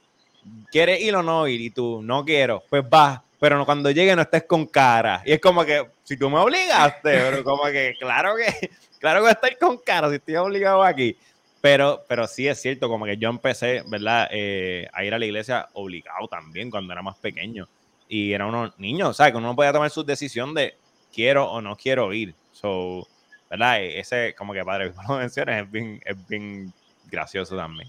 ¿quieres 0.71 1.01
ir 1.01 1.15
o 1.15 1.23
no 1.23 1.47
ir? 1.49 1.61
Y 1.61 1.71
tú, 1.71 2.01
no 2.03 2.25
quiero, 2.25 2.63
pues 2.69 2.85
va 2.85 3.25
pero 3.39 3.65
cuando 3.65 3.91
llegue 3.91 4.17
no 4.17 4.23
estés 4.23 4.45
con 4.45 4.67
cara. 4.67 5.23
Y 5.25 5.33
es 5.33 5.41
como 5.41 5.65
que, 5.65 5.87
si 6.03 6.17
tú 6.17 6.29
me 6.29 6.39
obligaste, 6.39 7.03
pero 7.03 7.45
como 7.45 7.65
que, 7.65 7.95
claro 7.99 8.35
que, 8.37 8.71
claro 8.99 9.19
que 9.19 9.23
voy 9.23 9.29
a 9.29 9.33
estar 9.33 9.59
con 9.59 9.79
cara 9.79 10.09
si 10.09 10.17
estoy 10.17 10.37
obligado 10.37 10.83
aquí. 10.83 11.17
Pero, 11.61 12.05
pero 12.09 12.27
sí 12.27 12.47
es 12.47 12.61
cierto, 12.61 12.89
como 12.89 13.05
que 13.05 13.17
yo 13.17 13.29
empecé, 13.29 13.83
¿verdad? 13.87 14.29
Eh, 14.31 14.89
a 14.93 15.05
ir 15.05 15.13
a 15.13 15.19
la 15.19 15.27
iglesia 15.27 15.69
obligado 15.73 16.29
también 16.29 16.71
cuando 16.71 16.93
era 16.93 17.03
más 17.03 17.17
pequeño. 17.17 17.69
Y 18.09 18.33
era 18.33 18.47
unos 18.47 18.79
niños, 18.79 19.17
¿sabes? 19.17 19.33
Que 19.33 19.39
uno 19.39 19.49
no 19.49 19.57
podía 19.57 19.73
tomar 19.73 19.91
su 19.91 20.05
decisión 20.05 20.55
de 20.55 20.77
quiero 21.13 21.51
o 21.51 21.61
no 21.61 21.77
quiero 21.77 22.13
ir. 22.13 22.35
So, 22.53 23.07
¿verdad? 23.51 23.81
E, 23.81 24.01
ese, 24.01 24.35
como 24.37 24.53
que 24.53 24.65
padre, 24.65 24.93
como 24.95 25.15
lo 25.15 25.19
mencionas, 25.21 25.65
es 25.65 25.71
bien, 25.71 26.01
es 26.05 26.17
bien 26.29 26.73
gracioso 27.11 27.57
también. 27.57 27.89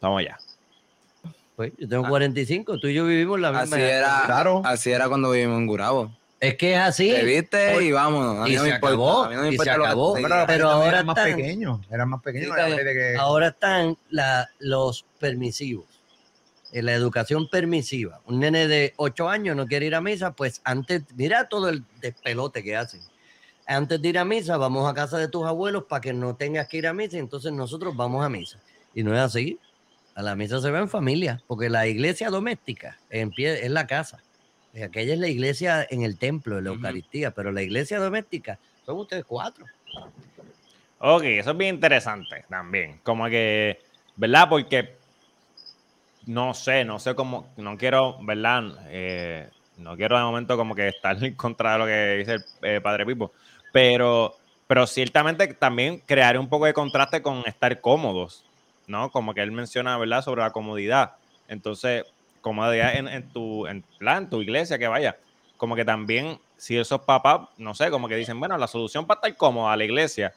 Vamos 0.00 0.20
allá. 0.20 0.38
Pues 1.56 1.72
yo 1.76 1.88
tengo 1.88 2.08
45, 2.08 2.72
ah. 2.72 2.78
tú 2.80 2.86
y 2.86 2.94
yo 2.94 3.04
vivimos 3.04 3.40
la 3.40 3.50
misma. 3.50 3.76
Así 3.76 3.84
era, 3.84 4.22
claro. 4.26 4.62
así 4.64 4.90
era 4.92 5.08
cuando 5.08 5.30
vivimos 5.32 5.58
en 5.58 5.66
Gurabo. 5.66 6.12
Es 6.40 6.54
que 6.56 6.74
es 6.74 6.78
así. 6.78 7.10
Te 7.10 7.24
viste 7.24 7.84
y 7.84 7.90
vámonos. 7.90 8.48
y 8.48 8.56
se 8.56 8.72
acabó. 8.72 9.28
y 9.50 9.58
se 9.58 9.70
acabó. 9.70 10.14
Pero, 10.46 10.70
ahora 10.70 11.02
más 11.02 11.18
pequeños. 11.18 11.80
Eran 11.90 12.10
más 12.10 12.22
pequeños. 12.22 12.56
Ahora 13.18 13.48
están 13.48 13.98
los 14.60 15.04
permisivos. 15.18 15.86
En 16.70 16.86
la 16.86 16.92
educación 16.92 17.48
permisiva. 17.48 18.20
Un 18.26 18.40
nene 18.40 18.68
de 18.68 18.92
8 18.96 19.28
años 19.28 19.56
no 19.56 19.66
quiere 19.66 19.86
ir 19.86 19.94
a 19.94 20.02
misa, 20.02 20.32
pues 20.32 20.60
antes, 20.64 21.02
mira 21.16 21.48
todo 21.48 21.70
el 21.70 21.82
despelote 22.00 22.62
que 22.62 22.76
hacen. 22.76 23.00
Antes 23.70 24.00
de 24.00 24.08
ir 24.08 24.18
a 24.18 24.24
misa, 24.24 24.56
vamos 24.56 24.90
a 24.90 24.94
casa 24.94 25.18
de 25.18 25.28
tus 25.28 25.44
abuelos 25.44 25.84
para 25.84 26.00
que 26.00 26.14
no 26.14 26.34
tengas 26.34 26.66
que 26.68 26.78
ir 26.78 26.86
a 26.86 26.94
misa, 26.94 27.18
entonces 27.18 27.52
nosotros 27.52 27.94
vamos 27.94 28.24
a 28.24 28.30
misa. 28.30 28.58
Y 28.94 29.02
no 29.02 29.14
es 29.14 29.20
así. 29.20 29.58
A 30.14 30.22
la 30.22 30.34
misa 30.34 30.58
se 30.62 30.70
va 30.70 30.78
en 30.78 30.88
familia, 30.88 31.42
porque 31.46 31.68
la 31.68 31.86
iglesia 31.86 32.30
doméstica 32.30 32.98
en 33.10 33.30
pie, 33.30 33.64
es 33.64 33.70
la 33.70 33.86
casa. 33.86 34.22
Aquella 34.82 35.12
es 35.12 35.20
la 35.20 35.28
iglesia 35.28 35.86
en 35.90 36.02
el 36.02 36.18
templo, 36.18 36.56
en 36.56 36.64
la 36.64 36.70
Eucaristía, 36.70 37.30
pero 37.32 37.52
la 37.52 37.60
iglesia 37.60 37.98
doméstica 37.98 38.58
son 38.86 39.00
ustedes 39.00 39.26
cuatro. 39.26 39.66
Ok, 41.00 41.24
eso 41.24 41.50
es 41.50 41.56
bien 41.56 41.74
interesante 41.74 42.46
también. 42.48 43.00
Como 43.02 43.26
que, 43.26 43.82
¿verdad? 44.16 44.48
Porque 44.48 44.96
no 46.24 46.54
sé, 46.54 46.86
no 46.86 46.98
sé 46.98 47.14
cómo, 47.14 47.52
no 47.58 47.76
quiero, 47.76 48.16
¿verdad? 48.22 48.78
Eh, 48.88 49.48
no 49.76 49.96
quiero 49.96 50.16
de 50.16 50.24
momento 50.24 50.56
como 50.56 50.74
que 50.74 50.88
estar 50.88 51.22
en 51.22 51.34
contra 51.34 51.72
de 51.74 51.78
lo 51.78 51.86
que 51.86 52.16
dice 52.16 52.34
el 52.34 52.44
eh, 52.62 52.80
Padre 52.80 53.04
Pipo, 53.04 53.32
pero, 53.72 54.34
pero 54.66 54.86
ciertamente 54.86 55.46
también 55.54 56.02
crear 56.04 56.38
un 56.38 56.48
poco 56.48 56.66
de 56.66 56.74
contraste 56.74 57.22
con 57.22 57.42
estar 57.46 57.80
cómodos. 57.80 58.44
¿no? 58.88 59.10
Como 59.10 59.34
que 59.34 59.42
él 59.42 59.52
menciona, 59.52 59.96
¿verdad? 59.98 60.22
Sobre 60.22 60.42
la 60.42 60.50
comodidad. 60.50 61.12
Entonces, 61.46 62.04
comodidad 62.40 62.96
en, 62.96 63.06
en 63.06 63.28
tu, 63.28 63.66
en, 63.66 63.82
plan, 63.98 64.28
tu 64.28 64.42
iglesia, 64.42 64.78
que 64.78 64.88
vaya. 64.88 65.16
Como 65.56 65.76
que 65.76 65.84
también, 65.84 66.40
si 66.56 66.76
esos 66.76 67.02
papás, 67.02 67.48
no 67.58 67.74
sé, 67.74 67.90
como 67.90 68.08
que 68.08 68.16
dicen, 68.16 68.40
bueno, 68.40 68.56
la 68.58 68.66
solución 68.66 69.06
para 69.06 69.18
estar 69.18 69.36
cómoda 69.36 69.72
a 69.72 69.76
la 69.76 69.84
iglesia 69.84 70.32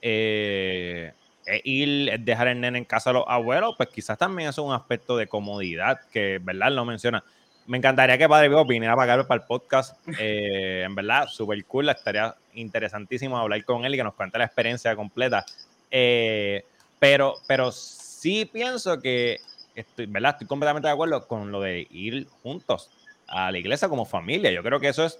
eh, 0.00 1.12
es 1.44 1.60
ir, 1.64 2.20
dejar 2.20 2.48
el 2.48 2.60
nene 2.60 2.78
en 2.78 2.84
casa 2.84 3.10
de 3.10 3.14
los 3.14 3.24
abuelos, 3.26 3.74
pues 3.76 3.88
quizás 3.88 4.16
también 4.16 4.48
es 4.48 4.58
un 4.58 4.72
aspecto 4.72 5.16
de 5.16 5.26
comodidad 5.26 6.00
que, 6.12 6.38
¿verdad? 6.40 6.70
Lo 6.70 6.84
menciona. 6.84 7.24
Me 7.66 7.78
encantaría 7.78 8.16
que 8.16 8.28
Padre 8.28 8.48
Vivo 8.48 8.64
viniera 8.64 8.94
para 8.94 9.14
acá 9.14 9.26
para 9.26 9.40
el 9.40 9.46
podcast. 9.46 9.98
Eh, 10.18 10.82
en 10.84 10.94
verdad, 10.94 11.26
súper 11.26 11.64
cool. 11.64 11.88
Estaría 11.88 12.34
interesantísimo 12.54 13.36
hablar 13.36 13.64
con 13.64 13.84
él 13.84 13.94
y 13.94 13.96
que 13.96 14.04
nos 14.04 14.14
cuente 14.14 14.38
la 14.38 14.44
experiencia 14.44 14.94
completa. 14.94 15.44
Eh, 15.90 16.64
pero, 16.98 17.34
pero 17.46 17.72
sí 17.72 18.44
pienso 18.44 19.00
que 19.00 19.40
estoy, 19.74 20.06
¿verdad? 20.06 20.32
estoy 20.32 20.46
completamente 20.46 20.86
de 20.86 20.94
acuerdo 20.94 21.26
con 21.26 21.50
lo 21.50 21.60
de 21.60 21.86
ir 21.90 22.28
juntos 22.42 22.90
a 23.26 23.50
la 23.50 23.58
iglesia 23.58 23.88
como 23.88 24.04
familia. 24.04 24.52
Yo 24.52 24.62
creo 24.62 24.78
que 24.78 24.88
eso 24.88 25.04
es 25.04 25.18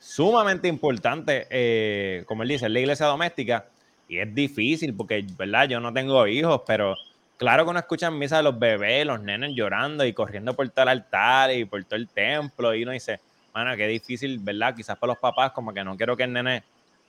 sumamente 0.00 0.68
importante, 0.68 1.46
eh, 1.50 2.24
como 2.26 2.42
él 2.42 2.48
dice, 2.48 2.68
la 2.68 2.80
iglesia 2.80 3.06
doméstica. 3.06 3.66
Y 4.08 4.18
es 4.18 4.34
difícil 4.34 4.94
porque, 4.94 5.24
¿verdad? 5.36 5.68
Yo 5.68 5.80
no 5.80 5.92
tengo 5.92 6.26
hijos, 6.26 6.62
pero 6.66 6.96
claro 7.36 7.64
que 7.64 7.70
uno 7.70 7.78
escucha 7.78 8.10
misa 8.10 8.38
de 8.38 8.42
los 8.42 8.58
bebés, 8.58 9.06
los 9.06 9.20
nenes 9.20 9.54
llorando 9.54 10.04
y 10.04 10.12
corriendo 10.12 10.54
por 10.54 10.68
todo 10.70 10.84
el 10.84 10.88
altar 10.90 11.52
y 11.52 11.64
por 11.64 11.82
todo 11.84 11.96
el 11.96 12.08
templo. 12.08 12.74
Y 12.74 12.82
uno 12.82 12.92
dice, 12.92 13.20
bueno, 13.52 13.76
qué 13.76 13.86
difícil, 13.86 14.38
¿verdad? 14.38 14.74
Quizás 14.74 14.98
para 14.98 15.12
los 15.12 15.18
papás, 15.18 15.52
como 15.52 15.72
que 15.72 15.84
no 15.84 15.96
quiero 15.96 16.16
que 16.16 16.24
el 16.24 16.32
nene 16.32 16.62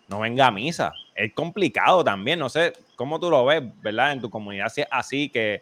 no 0.07 0.19
venga 0.19 0.47
a 0.47 0.51
misa. 0.51 0.93
Es 1.15 1.33
complicado 1.33 2.03
también, 2.03 2.39
no 2.39 2.49
sé 2.49 2.73
cómo 2.95 3.19
tú 3.19 3.29
lo 3.29 3.45
ves, 3.45 3.63
¿verdad? 3.81 4.13
En 4.13 4.21
tu 4.21 4.29
comunidad 4.29 4.69
si 4.69 4.81
es 4.81 4.87
así, 4.91 5.29
que, 5.29 5.61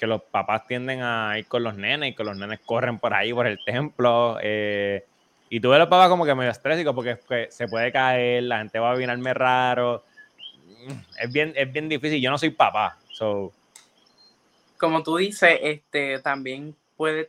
los 0.00 0.20
papás 0.20 0.66
tienden 0.66 1.00
a 1.00 1.38
ir 1.38 1.46
con 1.46 1.62
los 1.62 1.76
nenes 1.76 2.10
y 2.10 2.14
que 2.16 2.24
los 2.24 2.36
nenes 2.36 2.58
corren 2.66 2.98
por 2.98 3.14
ahí, 3.14 3.32
por 3.32 3.46
el 3.46 3.62
templo. 3.64 4.36
Eh, 4.42 5.04
y 5.48 5.60
tú 5.60 5.70
ves 5.70 5.78
los 5.78 5.86
papás 5.86 6.08
como 6.08 6.24
que 6.24 6.34
medio 6.34 6.50
estrésicos 6.50 6.92
porque 6.92 7.18
se 7.50 7.68
puede 7.68 7.92
caer, 7.92 8.42
la 8.42 8.58
gente 8.58 8.80
va 8.80 8.90
a 8.90 8.96
mirarme 8.96 9.32
raro. 9.32 10.02
Es 11.20 11.32
bien, 11.32 11.52
es 11.54 11.72
bien 11.72 11.88
difícil. 11.88 12.20
Yo 12.20 12.32
no 12.32 12.38
soy 12.38 12.50
papá. 12.50 12.98
So. 13.12 13.52
Como 14.82 15.04
tú 15.04 15.16
dices, 15.18 15.60
este 15.62 16.18
también 16.18 16.74
puede, 16.96 17.24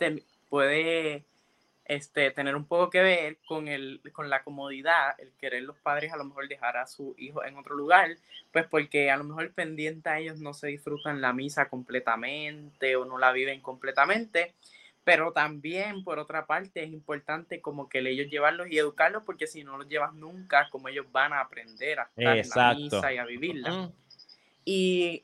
puede 0.49 1.23
este, 1.85 2.31
tener 2.31 2.55
un 2.55 2.65
poco 2.65 2.89
que 2.89 3.03
ver 3.03 3.37
con, 3.47 3.67
el, 3.67 4.01
con 4.11 4.27
la 4.27 4.43
comodidad, 4.43 5.13
el 5.19 5.31
querer 5.33 5.61
los 5.61 5.77
padres 5.77 6.11
a 6.11 6.17
lo 6.17 6.23
mejor 6.23 6.47
dejar 6.47 6.77
a 6.77 6.87
su 6.87 7.13
hijo 7.15 7.45
en 7.45 7.55
otro 7.55 7.75
lugar, 7.75 8.17
pues 8.51 8.65
porque 8.65 9.11
a 9.11 9.17
lo 9.17 9.25
mejor 9.25 9.53
pendiente 9.53 10.09
a 10.09 10.17
ellos 10.17 10.39
no 10.39 10.55
se 10.55 10.65
disfrutan 10.65 11.21
la 11.21 11.31
misa 11.31 11.69
completamente 11.69 12.95
o 12.95 13.05
no 13.05 13.19
la 13.19 13.31
viven 13.31 13.61
completamente, 13.61 14.55
pero 15.03 15.31
también 15.31 16.03
por 16.03 16.17
otra 16.17 16.47
parte 16.47 16.83
es 16.83 16.91
importante 16.91 17.61
como 17.61 17.87
que 17.87 17.99
ellos 17.99 18.31
llevarlos 18.31 18.67
y 18.71 18.79
educarlos 18.79 19.21
porque 19.27 19.45
si 19.45 19.63
no 19.63 19.77
los 19.77 19.87
llevas 19.87 20.15
nunca, 20.15 20.69
como 20.71 20.87
ellos 20.87 21.05
van 21.11 21.33
a 21.33 21.41
aprender 21.41 21.99
a 21.99 22.09
estar 22.17 22.35
en 22.35 22.49
la 22.49 22.73
misa 22.73 23.13
y 23.13 23.17
a 23.19 23.25
vivirla. 23.25 23.91
Y 24.65 25.23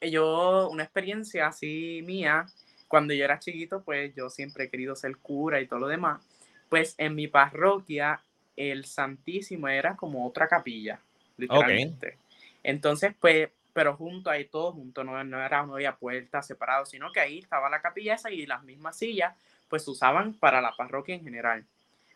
yo, 0.00 0.68
una 0.70 0.84
experiencia 0.84 1.46
así 1.46 2.02
mía, 2.04 2.46
cuando 2.88 3.14
yo 3.14 3.24
era 3.24 3.38
chiquito, 3.38 3.82
pues 3.82 4.14
yo 4.14 4.28
siempre 4.30 4.64
he 4.64 4.68
querido 4.68 4.94
ser 4.96 5.16
cura 5.16 5.60
y 5.60 5.66
todo 5.66 5.80
lo 5.80 5.88
demás. 5.88 6.20
Pues 6.68 6.94
en 6.98 7.14
mi 7.14 7.28
parroquia, 7.28 8.20
el 8.56 8.84
Santísimo 8.84 9.68
era 9.68 9.96
como 9.96 10.26
otra 10.26 10.48
capilla, 10.48 11.00
literalmente. 11.36 12.18
Entonces, 12.62 13.14
pues, 13.18 13.48
pero 13.72 13.96
junto 13.96 14.30
ahí, 14.30 14.44
todo 14.44 14.72
junto, 14.72 15.04
no, 15.04 15.22
no, 15.24 15.42
era, 15.42 15.64
no 15.64 15.74
había 15.74 15.96
puertas 15.96 16.46
separadas, 16.46 16.90
sino 16.90 17.10
que 17.12 17.20
ahí 17.20 17.38
estaba 17.38 17.70
la 17.70 17.80
capilla 17.80 18.14
esa 18.14 18.30
y 18.30 18.46
las 18.46 18.62
mismas 18.62 18.96
sillas, 18.96 19.34
pues 19.68 19.86
usaban 19.88 20.34
para 20.34 20.60
la 20.60 20.76
parroquia 20.76 21.14
en 21.14 21.24
general. 21.24 21.64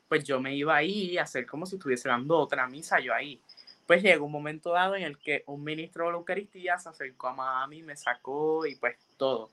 Pues 0.09 0.25
yo 0.25 0.41
me 0.41 0.55
iba 0.55 0.77
ahí 0.77 1.19
a 1.19 1.23
hacer 1.23 1.47
como 1.47 1.67
si 1.67 1.77
estuviese 1.77 2.09
dando 2.09 2.37
otra 2.39 2.69
misa 2.69 3.01
yo 3.01 3.15
ahí. 3.15 3.41
Pues 3.87 4.03
llegó 4.03 4.27
un 4.27 4.33
momento 4.33 4.73
dado 4.73 4.97
en 4.97 5.05
el 5.05 5.19
que 5.19 5.45
un 5.47 5.63
ministro 5.63 6.07
de 6.07 6.13
la 6.13 6.19
Eucaristía 6.19 6.79
se 6.79 6.89
acercó 6.89 7.29
a 7.29 7.35
mami, 7.35 7.83
me 7.83 7.97
sacó 7.97 8.67
y 8.67 8.75
pues 8.75 8.97
todo. 9.17 9.51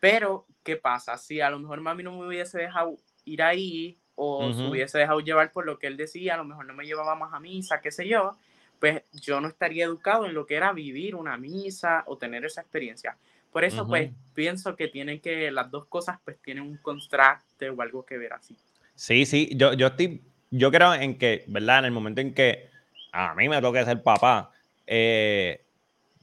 Pero, 0.00 0.46
¿qué 0.64 0.76
pasa? 0.76 1.16
Si 1.16 1.40
a 1.40 1.50
lo 1.50 1.58
mejor 1.58 1.80
mami 1.80 2.02
no 2.02 2.18
me 2.18 2.26
hubiese 2.26 2.58
dejado 2.58 2.96
ir 3.24 3.42
ahí 3.42 3.98
o 4.16 4.52
se 4.52 4.62
hubiese 4.62 4.98
dejado 4.98 5.20
llevar 5.20 5.52
por 5.52 5.64
lo 5.64 5.78
que 5.78 5.86
él 5.86 5.96
decía, 5.96 6.34
a 6.34 6.36
lo 6.36 6.44
mejor 6.44 6.66
no 6.66 6.74
me 6.74 6.84
llevaba 6.84 7.14
más 7.14 7.32
a 7.32 7.40
misa, 7.40 7.80
qué 7.80 7.90
sé 7.90 8.06
yo, 8.06 8.36
pues 8.78 9.02
yo 9.12 9.40
no 9.40 9.48
estaría 9.48 9.84
educado 9.84 10.26
en 10.26 10.34
lo 10.34 10.46
que 10.46 10.56
era 10.56 10.72
vivir 10.72 11.14
una 11.14 11.36
misa 11.36 12.02
o 12.06 12.18
tener 12.18 12.44
esa 12.44 12.60
experiencia. 12.60 13.16
Por 13.52 13.64
eso, 13.64 13.86
pues, 13.86 14.12
pienso 14.34 14.76
que 14.76 14.88
tienen 14.88 15.20
que, 15.20 15.50
las 15.50 15.70
dos 15.70 15.86
cosas, 15.86 16.18
pues, 16.24 16.38
tienen 16.40 16.62
un 16.62 16.76
contraste 16.76 17.68
o 17.68 17.80
algo 17.82 18.04
que 18.04 18.16
ver 18.16 18.32
así. 18.32 18.56
Sí, 18.94 19.26
sí, 19.26 19.50
yo, 19.56 19.72
yo 19.72 19.88
estoy, 19.88 20.22
yo 20.50 20.70
creo 20.70 20.94
en 20.94 21.18
que, 21.18 21.44
¿verdad? 21.48 21.80
En 21.80 21.86
el 21.86 21.90
momento 21.90 22.20
en 22.20 22.32
que 22.32 22.69
a 23.12 23.34
mí 23.34 23.48
me 23.48 23.60
toque 23.60 23.84
ser 23.84 24.02
papá, 24.02 24.50
eh, 24.86 25.64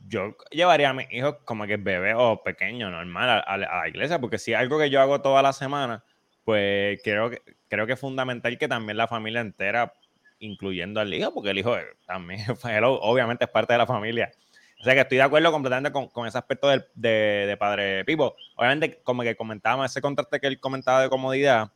yo 0.07 0.35
llevaría 0.51 0.89
a 0.89 0.93
mis 0.93 1.11
hijos 1.11 1.37
como 1.45 1.65
que 1.65 1.77
bebé 1.77 2.13
o 2.15 2.41
pequeño, 2.43 2.89
normal, 2.89 3.43
a, 3.45 3.57
la 3.57 3.87
iglesia, 3.87 4.19
porque 4.19 4.37
si 4.37 4.53
algo 4.53 4.79
que 4.79 4.89
yo 4.89 5.01
hago 5.01 5.21
toda 5.21 5.41
la 5.41 5.53
semana, 5.53 6.03
pues 6.45 6.99
creo 7.03 7.29
que, 7.29 7.41
creo 7.67 7.85
que 7.85 7.93
es 7.93 7.99
fundamental 7.99 8.57
que 8.57 8.67
también 8.67 8.97
la 8.97 9.07
familia 9.07 9.41
entera, 9.41 9.93
incluyendo 10.39 10.99
al 11.01 11.13
hijo, 11.13 11.33
porque 11.33 11.49
el 11.49 11.59
hijo 11.59 11.75
también, 12.05 12.41
obviamente 13.01 13.45
es 13.45 13.51
parte 13.51 13.73
de 13.73 13.79
la 13.79 13.87
familia. 13.87 14.31
O 14.79 14.83
sea 14.83 14.93
que 14.93 15.01
estoy 15.01 15.17
de 15.17 15.23
acuerdo 15.23 15.51
completamente 15.51 15.91
con, 15.91 16.27
ese 16.27 16.37
aspecto 16.37 16.69
de, 16.69 16.85
de, 16.93 17.57
Padre 17.57 18.05
Pipo. 18.05 18.35
Obviamente, 18.55 19.01
como 19.03 19.23
que 19.23 19.35
comentábamos 19.35 19.87
ese 19.87 20.01
contraste 20.01 20.39
que 20.39 20.47
él 20.47 20.59
comentaba 20.59 21.01
de 21.01 21.09
comodidad, 21.09 21.71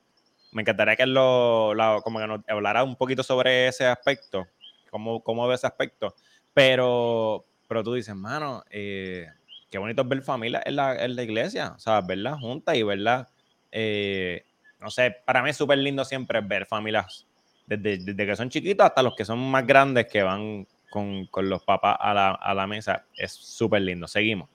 me 0.51 0.61
encantaría 0.61 0.95
que 0.95 1.03
él 1.03 1.13
lo, 1.13 1.73
como 2.03 2.19
que 2.19 2.27
nos 2.27 2.41
hablara 2.47 2.83
un 2.83 2.95
poquito 2.95 3.23
sobre 3.23 3.67
ese 3.67 3.87
aspecto 3.87 4.47
cómo, 4.91 5.23
cómo 5.23 5.47
ve 5.47 5.55
ese 5.55 5.65
aspecto. 5.65 6.13
Pero, 6.53 7.45
pero 7.67 7.83
tú 7.83 7.93
dices, 7.93 8.13
mano, 8.13 8.63
eh, 8.69 9.25
qué 9.71 9.79
bonito 9.79 10.03
es 10.03 10.07
ver 10.07 10.21
familia 10.21 10.61
en 10.63 10.75
la, 10.75 11.03
en 11.03 11.15
la 11.15 11.23
iglesia, 11.23 11.73
o 11.75 11.79
sea, 11.79 12.01
verla 12.01 12.37
juntas 12.37 12.75
y 12.75 12.83
verla, 12.83 13.29
eh, 13.71 14.45
no 14.79 14.91
sé, 14.91 15.15
para 15.25 15.41
mí 15.41 15.49
es 15.49 15.57
súper 15.57 15.77
lindo 15.79 16.03
siempre 16.05 16.41
ver 16.41 16.65
familias, 16.65 17.25
desde, 17.65 17.97
desde, 17.97 18.25
que 18.25 18.35
son 18.35 18.49
chiquitos 18.49 18.85
hasta 18.85 19.01
los 19.01 19.15
que 19.15 19.23
son 19.23 19.39
más 19.39 19.65
grandes 19.65 20.07
que 20.07 20.21
van 20.21 20.67
con, 20.89 21.25
con 21.27 21.49
los 21.49 21.63
papás 21.63 21.95
a 21.99 22.13
la, 22.13 22.31
a 22.31 22.53
la 22.53 22.67
mesa, 22.67 23.05
es 23.15 23.31
súper 23.31 23.81
lindo. 23.81 24.07
Seguimos. 24.07 24.49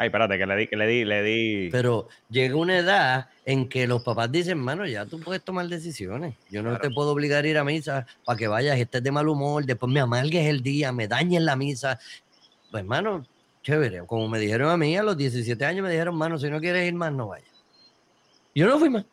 Ay, 0.00 0.06
espérate, 0.06 0.38
que 0.38 0.46
le 0.46 0.54
di, 0.54 0.66
que 0.68 0.76
le 0.76 0.86
di, 0.86 1.04
le 1.04 1.22
di. 1.24 1.68
Pero 1.72 2.06
llega 2.30 2.54
una 2.54 2.78
edad 2.78 3.30
en 3.44 3.68
que 3.68 3.88
los 3.88 4.04
papás 4.04 4.30
dicen, 4.30 4.56
mano, 4.56 4.86
ya 4.86 5.04
tú 5.06 5.18
puedes 5.18 5.42
tomar 5.42 5.66
decisiones. 5.66 6.36
Yo 6.50 6.62
no 6.62 6.78
te 6.78 6.88
puedo 6.88 7.10
obligar 7.10 7.44
a 7.44 7.48
ir 7.48 7.58
a 7.58 7.64
misa 7.64 8.06
para 8.24 8.38
que 8.38 8.46
vayas, 8.46 8.78
estés 8.78 9.02
de 9.02 9.10
mal 9.10 9.26
humor, 9.26 9.64
después 9.64 9.90
me 9.90 9.98
amargues 9.98 10.46
el 10.46 10.62
día, 10.62 10.92
me 10.92 11.08
dañes 11.08 11.42
la 11.42 11.56
misa. 11.56 11.98
Pues, 12.70 12.82
hermano, 12.82 13.26
chévere. 13.64 14.06
Como 14.06 14.28
me 14.28 14.38
dijeron 14.38 14.70
a 14.70 14.76
mí 14.76 14.96
a 14.96 15.02
los 15.02 15.16
17 15.16 15.64
años, 15.64 15.82
me 15.82 15.90
dijeron, 15.90 16.14
mano, 16.14 16.38
si 16.38 16.48
no 16.48 16.60
quieres 16.60 16.86
ir 16.86 16.94
más, 16.94 17.12
no 17.12 17.26
vayas. 17.26 17.50
Yo 18.54 18.68
no 18.68 18.78
fui 18.78 18.90
más. 18.90 19.04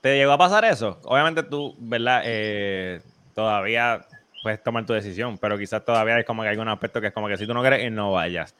¿Te 0.00 0.16
llegó 0.16 0.30
a 0.30 0.38
pasar 0.38 0.64
eso? 0.66 1.00
Obviamente 1.02 1.42
tú, 1.42 1.74
¿verdad? 1.80 2.22
Eh, 2.24 3.02
todavía 3.34 4.06
puedes 4.44 4.62
tomar 4.62 4.86
tu 4.86 4.92
decisión, 4.92 5.36
pero 5.36 5.58
quizás 5.58 5.84
todavía 5.84 6.14
hay 6.14 6.22
como 6.24 6.42
que 6.42 6.48
algún 6.48 6.68
aspecto 6.68 7.00
que 7.00 7.08
es 7.08 7.12
como 7.12 7.26
que 7.26 7.36
si 7.36 7.44
tú 7.44 7.54
no 7.54 7.60
quieres 7.60 7.82
ir, 7.82 7.90
no 7.90 8.12
vayas. 8.12 8.54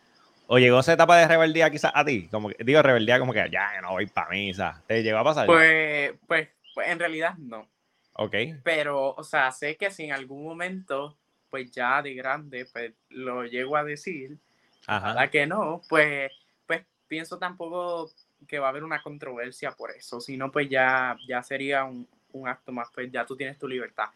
¿O 0.52 0.58
llegó 0.58 0.80
esa 0.80 0.94
etapa 0.94 1.16
de 1.16 1.28
rebeldía 1.28 1.70
quizás 1.70 1.92
a 1.94 2.04
ti? 2.04 2.26
Como 2.26 2.48
que, 2.48 2.64
digo, 2.64 2.82
rebeldía 2.82 3.20
como 3.20 3.32
que 3.32 3.48
ya, 3.52 3.80
no 3.80 3.92
voy 3.92 4.06
para 4.06 4.30
misa. 4.30 4.82
¿Te 4.84 5.00
llegó 5.00 5.18
a 5.18 5.22
pasar? 5.22 5.46
Pues, 5.46 6.12
pues, 6.26 6.48
pues, 6.74 6.88
en 6.88 6.98
realidad 6.98 7.34
no. 7.38 7.68
Ok. 8.14 8.34
Pero, 8.64 9.14
o 9.14 9.22
sea, 9.22 9.52
sé 9.52 9.76
que 9.76 9.92
si 9.92 10.06
en 10.06 10.12
algún 10.12 10.42
momento, 10.42 11.16
pues 11.50 11.70
ya 11.70 12.02
de 12.02 12.14
grande, 12.14 12.66
pues 12.72 12.92
lo 13.10 13.44
llego 13.44 13.76
a 13.76 13.84
decir, 13.84 14.38
Ajá. 14.88 15.28
que 15.28 15.46
no, 15.46 15.82
pues, 15.88 16.32
pues 16.66 16.82
pienso 17.06 17.38
tampoco 17.38 18.10
que 18.48 18.58
va 18.58 18.66
a 18.66 18.70
haber 18.70 18.82
una 18.82 19.02
controversia 19.02 19.70
por 19.70 19.92
eso, 19.92 20.20
sino 20.20 20.50
pues 20.50 20.68
ya, 20.68 21.16
ya 21.28 21.44
sería 21.44 21.84
un, 21.84 22.08
un 22.32 22.48
acto 22.48 22.72
más, 22.72 22.88
pues 22.92 23.08
ya 23.12 23.24
tú 23.24 23.36
tienes 23.36 23.56
tu 23.56 23.68
libertad. 23.68 24.06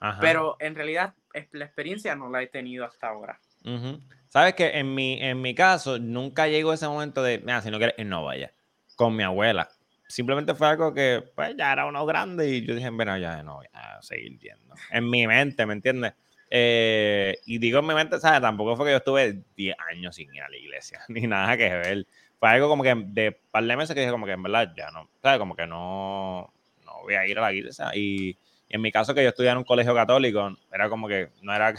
Ajá. 0.00 0.20
Pero 0.20 0.56
en 0.58 0.74
realidad 0.74 1.14
la 1.52 1.64
experiencia 1.64 2.16
no 2.16 2.28
la 2.30 2.42
he 2.42 2.48
tenido 2.48 2.84
hasta 2.84 3.06
ahora. 3.06 3.38
Uh 3.64 3.98
Sabes 4.34 4.54
que 4.54 4.66
en 4.78 4.92
mi, 4.92 5.22
en 5.22 5.40
mi 5.40 5.54
caso 5.54 6.00
nunca 6.00 6.48
llegó 6.48 6.72
ese 6.72 6.88
momento 6.88 7.22
de, 7.22 7.38
mira, 7.38 7.62
si 7.62 7.70
no 7.70 7.78
quieres, 7.78 8.04
no 8.04 8.24
vaya. 8.24 8.52
Con 8.96 9.14
mi 9.14 9.22
abuela. 9.22 9.68
Simplemente 10.08 10.56
fue 10.56 10.66
algo 10.66 10.92
que, 10.92 11.22
pues, 11.36 11.54
ya 11.56 11.72
era 11.72 11.86
uno 11.86 12.04
grande 12.04 12.48
y 12.48 12.66
yo 12.66 12.74
dije, 12.74 12.90
bueno, 12.90 13.16
ya 13.16 13.44
no 13.44 13.54
voy 13.58 13.66
a 13.72 14.02
seguir 14.02 14.36
yendo. 14.40 14.74
En 14.90 15.08
mi 15.08 15.28
mente, 15.28 15.64
¿me 15.66 15.74
entiendes? 15.74 16.14
Eh, 16.50 17.38
y 17.46 17.58
digo 17.58 17.78
en 17.78 17.86
mi 17.86 17.94
mente, 17.94 18.18
¿sabes? 18.18 18.40
Tampoco 18.40 18.76
fue 18.76 18.86
que 18.86 18.90
yo 18.92 18.96
estuve 18.96 19.44
10 19.56 19.76
años 19.92 20.16
sin 20.16 20.34
ir 20.34 20.42
a 20.42 20.48
la 20.48 20.56
iglesia, 20.56 21.00
ni 21.08 21.28
nada 21.28 21.56
que 21.56 21.68
ver. 21.68 22.06
Fue 22.40 22.48
algo 22.48 22.68
como 22.68 22.82
que 22.82 22.92
de 23.06 23.38
par 23.52 23.62
de 23.62 23.76
meses 23.76 23.94
que 23.94 24.00
dije, 24.00 24.10
como 24.10 24.26
que 24.26 24.32
en 24.32 24.42
verdad 24.42 24.72
ya 24.76 24.90
no, 24.90 25.08
¿sabes? 25.22 25.38
Como 25.38 25.54
que 25.54 25.68
no, 25.68 26.52
no 26.84 27.02
voy 27.02 27.14
a 27.14 27.24
ir 27.24 27.38
a 27.38 27.42
la 27.42 27.52
iglesia. 27.52 27.92
Y, 27.94 28.36
en 28.68 28.80
mi 28.80 28.90
caso, 28.90 29.14
que 29.14 29.22
yo 29.22 29.28
estudié 29.28 29.50
en 29.50 29.58
un 29.58 29.64
colegio 29.64 29.94
católico, 29.94 30.56
era 30.72 30.88
como 30.88 31.06
que 31.06 31.30
no 31.42 31.54
era 31.54 31.72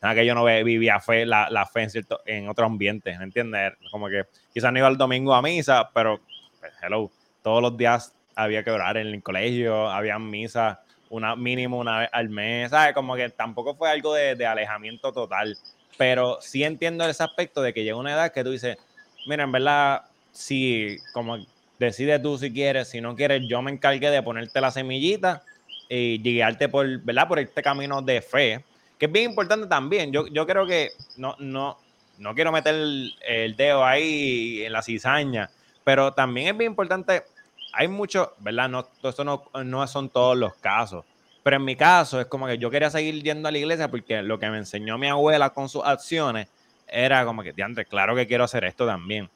nada 0.00 0.14
que 0.14 0.26
yo 0.26 0.34
no 0.34 0.44
vivía 0.44 1.00
fe, 1.00 1.26
la, 1.26 1.48
la 1.50 1.66
fe 1.66 1.82
en, 1.82 1.90
cierto, 1.90 2.20
en 2.26 2.48
otro 2.48 2.66
ambiente, 2.66 3.16
¿me 3.18 3.24
entiendes? 3.24 3.72
Como 3.90 4.08
que 4.08 4.24
quizás 4.52 4.72
no 4.72 4.78
iba 4.78 4.88
el 4.88 4.96
domingo 4.96 5.34
a 5.34 5.42
misa, 5.42 5.90
pero, 5.94 6.20
pues, 6.60 6.72
hello, 6.82 7.10
todos 7.42 7.62
los 7.62 7.76
días 7.76 8.14
había 8.34 8.62
que 8.62 8.70
orar 8.70 8.96
en 8.96 9.08
el 9.08 9.22
colegio, 9.22 9.90
había 9.90 10.18
misa 10.18 10.80
una, 11.10 11.36
mínimo 11.36 11.78
una 11.78 12.00
vez 12.00 12.08
al 12.12 12.30
mes, 12.30 12.70
¿sabes? 12.70 12.94
Como 12.94 13.14
que 13.16 13.28
tampoco 13.30 13.74
fue 13.74 13.90
algo 13.90 14.14
de, 14.14 14.34
de 14.34 14.46
alejamiento 14.46 15.12
total, 15.12 15.56
pero 15.98 16.38
sí 16.40 16.64
entiendo 16.64 17.04
ese 17.04 17.22
aspecto 17.22 17.60
de 17.60 17.74
que 17.74 17.84
llega 17.84 17.96
una 17.96 18.14
edad 18.14 18.32
que 18.32 18.42
tú 18.42 18.50
dices, 18.50 18.78
mira, 19.26 19.44
en 19.44 19.52
verdad, 19.52 20.02
si 20.32 20.96
como 21.12 21.36
decide 21.78 22.18
tú 22.18 22.38
si 22.38 22.52
quieres, 22.52 22.88
si 22.88 23.00
no 23.00 23.14
quieres, 23.14 23.42
yo 23.48 23.60
me 23.60 23.70
encargué 23.70 24.10
de 24.10 24.22
ponerte 24.22 24.60
la 24.60 24.70
semillita 24.70 25.42
y 25.88 26.18
guiarte 26.22 26.68
por, 26.68 27.00
¿verdad? 27.02 27.28
Por 27.28 27.38
este 27.38 27.62
camino 27.62 28.00
de 28.00 28.22
fe, 28.22 28.64
que 29.02 29.06
es 29.06 29.12
bien 29.12 29.30
importante 29.30 29.66
también. 29.66 30.12
Yo, 30.12 30.28
yo 30.28 30.46
creo 30.46 30.64
que 30.64 30.90
no, 31.16 31.34
no, 31.40 31.76
no 32.18 32.34
quiero 32.36 32.52
meter 32.52 32.72
el, 32.72 33.56
dedo 33.56 33.84
ahí 33.84 34.62
en 34.62 34.72
la 34.72 34.80
cizaña, 34.80 35.50
pero 35.82 36.12
también 36.12 36.46
es 36.46 36.56
bien 36.56 36.70
importante. 36.70 37.24
Hay 37.72 37.88
mucho, 37.88 38.34
¿verdad? 38.38 38.68
No, 38.68 38.86
eso 39.02 39.24
no, 39.24 39.42
no 39.64 39.84
son 39.88 40.08
todos 40.08 40.36
los 40.36 40.54
casos. 40.54 41.04
Pero 41.42 41.56
en 41.56 41.64
mi 41.64 41.74
caso 41.74 42.20
es 42.20 42.26
como 42.26 42.46
que 42.46 42.58
yo 42.58 42.70
quería 42.70 42.90
seguir 42.90 43.20
yendo 43.24 43.48
a 43.48 43.50
la 43.50 43.58
iglesia 43.58 43.90
porque 43.90 44.22
lo 44.22 44.38
que 44.38 44.48
me 44.50 44.58
enseñó 44.58 44.96
mi 44.98 45.08
abuela 45.08 45.50
con 45.50 45.68
sus 45.68 45.84
acciones 45.84 46.46
era 46.86 47.24
como 47.24 47.42
que, 47.42 47.52
diantre, 47.52 47.86
claro 47.86 48.14
que 48.14 48.28
quiero 48.28 48.44
hacer 48.44 48.62
esto 48.62 48.86
también. 48.86 49.28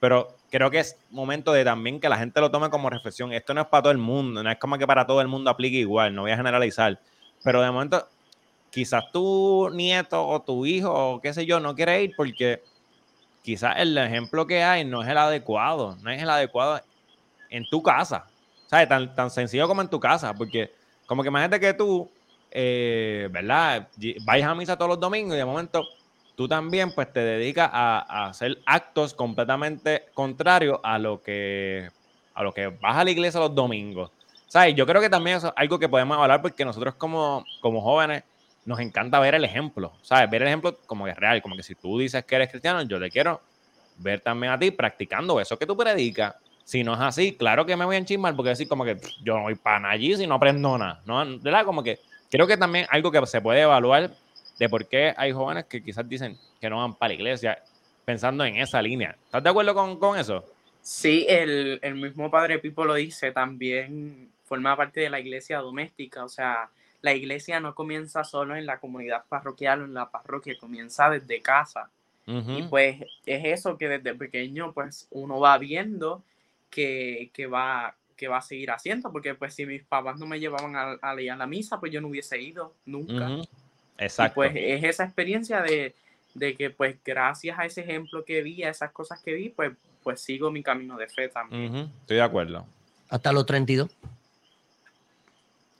Pero 0.00 0.36
creo 0.50 0.70
que 0.70 0.80
es 0.80 0.98
momento 1.08 1.50
de 1.54 1.64
también 1.64 1.98
que 1.98 2.10
la 2.10 2.18
gente 2.18 2.42
lo 2.42 2.50
tome 2.50 2.68
como 2.68 2.90
reflexión. 2.90 3.32
Esto 3.32 3.54
no 3.54 3.62
es 3.62 3.68
para 3.68 3.84
todo 3.84 3.92
el 3.92 3.96
mundo, 3.96 4.42
no 4.42 4.50
es 4.50 4.58
como 4.58 4.76
que 4.76 4.86
para 4.86 5.06
todo 5.06 5.22
el 5.22 5.28
mundo 5.28 5.48
aplique 5.48 5.78
igual, 5.78 6.14
no 6.14 6.20
voy 6.20 6.32
a 6.32 6.36
generalizar. 6.36 7.00
Pero 7.42 7.62
de 7.62 7.70
momento, 7.70 8.06
quizás 8.74 9.04
tu 9.12 9.70
nieto 9.72 10.26
o 10.26 10.42
tu 10.42 10.66
hijo 10.66 10.92
o 10.92 11.20
qué 11.20 11.32
sé 11.32 11.46
yo 11.46 11.60
no 11.60 11.76
quiere 11.76 12.02
ir 12.02 12.12
porque 12.16 12.60
quizás 13.40 13.76
el 13.78 13.96
ejemplo 13.96 14.48
que 14.48 14.64
hay 14.64 14.84
no 14.84 15.00
es 15.00 15.08
el 15.08 15.16
adecuado, 15.16 15.96
no 16.02 16.10
es 16.10 16.20
el 16.20 16.28
adecuado 16.28 16.80
en 17.50 17.64
tu 17.70 17.80
casa. 17.80 18.26
¿Sabes? 18.66 18.88
Tan, 18.88 19.14
tan 19.14 19.30
sencillo 19.30 19.68
como 19.68 19.80
en 19.80 19.88
tu 19.88 20.00
casa, 20.00 20.34
porque 20.34 20.72
como 21.06 21.22
que 21.22 21.28
imagínate 21.28 21.60
que 21.60 21.72
tú, 21.74 22.10
eh, 22.50 23.28
¿verdad? 23.30 23.86
Vayas 24.24 24.48
a 24.48 24.54
misa 24.56 24.76
todos 24.76 24.88
los 24.88 25.00
domingos 25.00 25.34
y 25.34 25.38
de 25.38 25.44
momento 25.44 25.84
tú 26.34 26.48
también 26.48 26.92
pues 26.92 27.12
te 27.12 27.20
dedicas 27.20 27.70
a, 27.72 28.26
hacer 28.26 28.58
actos 28.66 29.14
completamente 29.14 30.06
contrarios 30.14 30.80
a 30.82 30.98
lo 30.98 31.22
que 31.22 31.90
a 32.34 32.42
lo 32.42 32.52
que 32.52 32.66
vas 32.66 32.96
a 32.96 33.04
la 33.04 33.10
iglesia 33.12 33.38
los 33.38 33.54
domingos. 33.54 34.10
¿Sabes? 34.48 34.74
Yo 34.74 34.84
creo 34.84 35.00
que 35.00 35.10
también 35.10 35.36
eso 35.36 35.48
es 35.48 35.52
algo 35.54 35.78
que 35.78 35.88
podemos 35.88 36.18
hablar 36.18 36.42
porque 36.42 36.64
nosotros 36.64 36.94
como, 36.96 37.44
como 37.60 37.80
jóvenes 37.80 38.24
nos 38.64 38.80
encanta 38.80 39.20
ver 39.20 39.34
el 39.34 39.44
ejemplo, 39.44 39.92
¿sabes? 40.02 40.30
Ver 40.30 40.42
el 40.42 40.48
ejemplo 40.48 40.78
como 40.86 41.04
que 41.04 41.12
es 41.12 41.16
real, 41.16 41.42
como 41.42 41.56
que 41.56 41.62
si 41.62 41.74
tú 41.74 41.98
dices 41.98 42.24
que 42.24 42.36
eres 42.36 42.50
cristiano, 42.50 42.82
yo 42.82 42.98
te 42.98 43.10
quiero 43.10 43.40
ver 43.98 44.20
también 44.20 44.52
a 44.52 44.58
ti 44.58 44.70
practicando 44.70 45.40
eso 45.40 45.58
que 45.58 45.66
tú 45.66 45.76
predicas. 45.76 46.34
Si 46.64 46.82
no 46.82 46.94
es 46.94 47.00
así, 47.00 47.36
claro 47.36 47.66
que 47.66 47.76
me 47.76 47.84
voy 47.84 47.96
a 47.96 47.98
enchismar 47.98 48.34
porque 48.34 48.50
decir 48.50 48.68
como 48.68 48.84
que 48.84 48.96
yo 49.22 49.36
no 49.36 49.42
voy 49.42 49.54
para 49.54 49.90
allí 49.90 50.16
si 50.16 50.26
no 50.26 50.36
aprendo 50.36 50.78
nada, 50.78 51.02
¿no? 51.04 51.38
¿Verdad? 51.40 51.64
Como 51.64 51.82
que 51.82 52.00
creo 52.30 52.46
que 52.46 52.56
también 52.56 52.86
algo 52.88 53.10
que 53.10 53.24
se 53.26 53.40
puede 53.40 53.60
evaluar 53.60 54.10
de 54.58 54.68
por 54.68 54.88
qué 54.88 55.12
hay 55.16 55.32
jóvenes 55.32 55.66
que 55.66 55.82
quizás 55.82 56.08
dicen 56.08 56.38
que 56.60 56.70
no 56.70 56.78
van 56.78 56.94
para 56.94 57.08
la 57.08 57.14
iglesia 57.14 57.58
pensando 58.04 58.44
en 58.44 58.56
esa 58.56 58.80
línea. 58.80 59.16
¿Estás 59.26 59.42
de 59.42 59.50
acuerdo 59.50 59.98
con, 59.98 60.18
eso? 60.18 60.44
Sí, 60.80 61.26
el, 61.28 61.80
mismo 61.94 62.30
padre 62.30 62.58
Pipo 62.58 62.84
lo 62.84 62.94
dice, 62.94 63.32
también 63.32 64.30
forma 64.44 64.76
parte 64.76 65.00
de 65.00 65.10
la 65.10 65.20
iglesia 65.20 65.58
doméstica, 65.58 66.24
o 66.24 66.28
sea, 66.28 66.68
la 67.04 67.12
iglesia 67.12 67.60
no 67.60 67.74
comienza 67.74 68.24
solo 68.24 68.56
en 68.56 68.64
la 68.64 68.80
comunidad 68.80 69.26
parroquial 69.28 69.82
o 69.82 69.84
en 69.84 69.92
la 69.92 70.08
parroquia, 70.08 70.56
comienza 70.58 71.10
desde 71.10 71.42
casa. 71.42 71.90
Y 72.26 72.62
pues 72.62 73.02
es 73.26 73.44
eso 73.44 73.76
que 73.76 73.86
desde 73.86 74.14
pequeño 74.14 74.72
pues 74.72 75.06
uno 75.10 75.38
va 75.38 75.58
viendo 75.58 76.22
que, 76.70 77.30
va, 77.52 77.94
que 78.16 78.26
va 78.26 78.38
a 78.38 78.42
seguir 78.42 78.70
haciendo, 78.70 79.12
porque 79.12 79.34
pues 79.34 79.52
si 79.52 79.66
mis 79.66 79.82
papás 79.82 80.18
no 80.18 80.24
me 80.24 80.40
llevaban 80.40 80.74
a, 80.74 80.92
a 80.92 81.14
leer 81.14 81.36
la 81.36 81.46
misa, 81.46 81.78
pues 81.78 81.92
yo 81.92 82.00
no 82.00 82.08
hubiese 82.08 82.40
ido 82.40 82.72
nunca. 82.86 83.28
Exacto. 83.98 84.36
pues 84.36 84.52
es 84.56 84.82
esa 84.82 85.04
experiencia 85.04 85.60
de, 85.60 85.94
que 86.56 86.70
pues 86.70 86.96
gracias 87.04 87.58
a 87.58 87.66
ese 87.66 87.82
ejemplo 87.82 88.24
que 88.24 88.40
vi, 88.40 88.62
a 88.62 88.70
esas 88.70 88.92
cosas 88.92 89.20
que 89.20 89.34
vi, 89.34 89.50
pues, 89.50 89.72
pues 90.02 90.22
sigo 90.22 90.50
mi 90.50 90.62
camino 90.62 90.96
de 90.96 91.08
fe 91.08 91.28
también. 91.28 91.92
Estoy 92.00 92.16
de 92.16 92.22
acuerdo. 92.22 92.64
Hasta 93.10 93.30
los 93.30 93.44
32. 93.44 93.94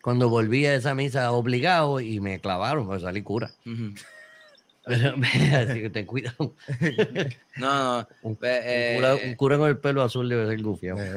Cuando 0.05 0.29
volví 0.29 0.67
a 0.67 0.75
esa 0.75 0.95
misa 0.95 1.33
obligado 1.33 1.99
y 1.99 2.21
me 2.21 2.39
clavaron, 2.39 2.87
pues 2.87 3.01
salí 3.01 3.23
cura. 3.23 3.51
Así 4.85 5.81
que 5.81 5.91
ten 5.91 6.05
cuidado. 6.05 6.53
No, 7.57 8.03
no. 8.03 8.09
Un, 8.21 8.39
eh, 8.43 9.35
cura, 9.39 9.57
con 9.57 9.67
el 9.71 9.79
pelo 9.79 10.03
azul 10.03 10.29
debe 10.29 10.47
ser 10.47 10.63
gufiado. 10.63 10.99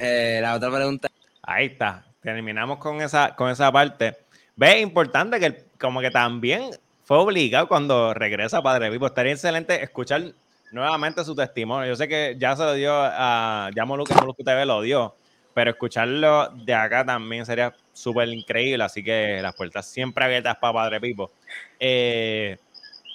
Eh, 0.00 0.38
la 0.40 0.54
otra 0.54 0.70
pregunta. 0.70 1.08
Ahí 1.42 1.66
está. 1.66 2.06
Terminamos 2.22 2.78
con 2.78 3.02
esa, 3.02 3.36
con 3.36 3.50
esa 3.50 3.70
parte. 3.70 4.16
Ve, 4.56 4.80
importante 4.80 5.38
que 5.38 5.62
como 5.78 6.00
que 6.00 6.10
también 6.10 6.70
fue 7.04 7.18
obligado 7.18 7.68
cuando 7.68 8.14
regresa 8.14 8.62
Padre 8.62 8.88
Vivo. 8.88 9.08
Estaría 9.08 9.32
excelente 9.32 9.82
escuchar 9.82 10.32
nuevamente 10.72 11.22
su 11.22 11.34
testimonio. 11.34 11.86
Yo 11.86 11.96
sé 11.96 12.08
que 12.08 12.36
ya 12.38 12.56
se 12.56 12.62
lo 12.62 12.72
dio 12.72 12.94
a 12.94 13.68
ya 13.76 13.84
Moluca, 13.84 14.14
Moluca 14.14 14.42
TV 14.42 14.64
lo 14.64 14.80
dio, 14.80 15.14
pero 15.54 15.70
escucharlo 15.70 16.48
de 16.48 16.74
acá 16.74 17.04
también 17.04 17.46
sería 17.46 17.74
súper 17.92 18.28
increíble. 18.28 18.84
Así 18.84 19.02
que 19.02 19.40
las 19.40 19.54
puertas 19.54 19.86
siempre 19.86 20.24
abiertas 20.24 20.56
para 20.56 20.74
Padre 20.74 21.00
Pipo. 21.00 21.30
Eh, 21.78 22.58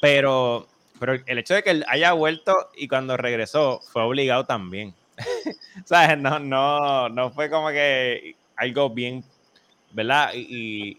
pero, 0.02 0.68
pero 1.00 1.14
el 1.26 1.38
hecho 1.38 1.54
de 1.54 1.64
que 1.64 1.72
él 1.72 1.86
haya 1.88 2.14
vuelto 2.14 2.70
y 2.76 2.88
cuando 2.88 3.18
regresó 3.18 3.82
fue 3.82 4.02
obligado 4.04 4.46
también. 4.46 4.94
¿sabes? 5.86 6.18
No, 6.18 6.40
no, 6.40 7.10
no 7.10 7.32
fue 7.32 7.50
como 7.50 7.70
que 7.70 8.36
algo 8.56 8.90
bien, 8.90 9.24
¿verdad? 9.92 10.32
Y, 10.34 10.98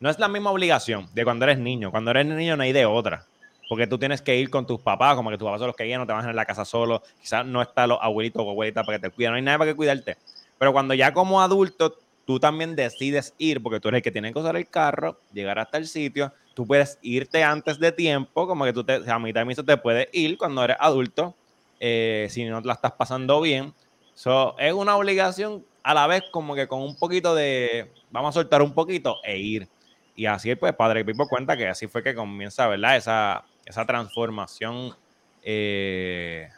no 0.00 0.10
es 0.10 0.18
la 0.18 0.26
misma 0.26 0.50
obligación 0.50 1.08
de 1.14 1.22
cuando 1.22 1.44
eres 1.44 1.58
niño. 1.58 1.92
Cuando 1.92 2.10
eres 2.10 2.26
niño 2.26 2.56
no 2.56 2.64
hay 2.64 2.72
de 2.72 2.86
otra. 2.86 3.24
Porque 3.68 3.86
tú 3.86 3.98
tienes 3.98 4.20
que 4.20 4.36
ir 4.36 4.50
con 4.50 4.66
tus 4.66 4.80
papás, 4.80 5.14
como 5.14 5.30
que 5.30 5.38
tus 5.38 5.46
papás 5.46 5.60
son 5.60 5.68
los 5.68 5.76
que 5.76 5.84
guían, 5.84 6.00
no 6.00 6.06
te 6.08 6.12
vas 6.12 6.26
en 6.26 6.34
la 6.34 6.44
casa 6.44 6.64
solo. 6.64 7.02
Quizás 7.20 7.46
no 7.46 7.62
están 7.62 7.88
los 7.90 7.98
abuelitos 8.02 8.42
o 8.42 8.50
abuelitas 8.50 8.84
para 8.84 8.98
que 8.98 9.08
te 9.08 9.14
cuiden, 9.14 9.30
no 9.30 9.36
hay 9.36 9.42
nada 9.42 9.58
para 9.58 9.70
que 9.70 9.76
cuidarte. 9.76 10.16
Pero 10.62 10.72
cuando 10.72 10.94
ya 10.94 11.12
como 11.12 11.42
adulto 11.42 11.98
tú 12.24 12.38
también 12.38 12.76
decides 12.76 13.34
ir, 13.36 13.60
porque 13.60 13.80
tú 13.80 13.88
eres 13.88 13.98
el 13.98 14.02
que 14.04 14.12
tiene 14.12 14.32
que 14.32 14.38
usar 14.38 14.54
el 14.54 14.68
carro, 14.68 15.18
llegar 15.32 15.58
hasta 15.58 15.76
el 15.76 15.88
sitio, 15.88 16.32
tú 16.54 16.68
puedes 16.68 17.00
irte 17.02 17.42
antes 17.42 17.80
de 17.80 17.90
tiempo, 17.90 18.46
como 18.46 18.64
que 18.64 18.72
tú 18.72 18.84
te, 18.84 19.00
a 19.10 19.18
mitad 19.18 19.40
de 19.40 19.44
misa 19.44 19.64
te 19.64 19.76
puedes 19.76 20.06
ir 20.12 20.38
cuando 20.38 20.62
eres 20.62 20.76
adulto, 20.78 21.34
eh, 21.80 22.28
si 22.30 22.44
no 22.44 22.60
la 22.60 22.74
estás 22.74 22.92
pasando 22.92 23.40
bien. 23.40 23.74
So, 24.14 24.56
es 24.56 24.72
una 24.72 24.96
obligación 24.96 25.66
a 25.82 25.94
la 25.94 26.06
vez 26.06 26.22
como 26.30 26.54
que 26.54 26.68
con 26.68 26.80
un 26.80 26.94
poquito 26.96 27.34
de, 27.34 27.90
vamos 28.12 28.28
a 28.28 28.38
soltar 28.38 28.62
un 28.62 28.72
poquito 28.72 29.16
e 29.24 29.38
ir. 29.38 29.68
Y 30.14 30.26
así 30.26 30.54
pues 30.54 30.74
Padre 30.74 31.04
Pipo 31.04 31.26
cuenta 31.26 31.56
que 31.56 31.66
así 31.66 31.88
fue 31.88 32.04
que 32.04 32.14
comienza, 32.14 32.68
¿verdad? 32.68 32.96
Esa, 32.96 33.44
esa 33.66 33.84
transformación 33.84 34.94
eh, 35.42 36.50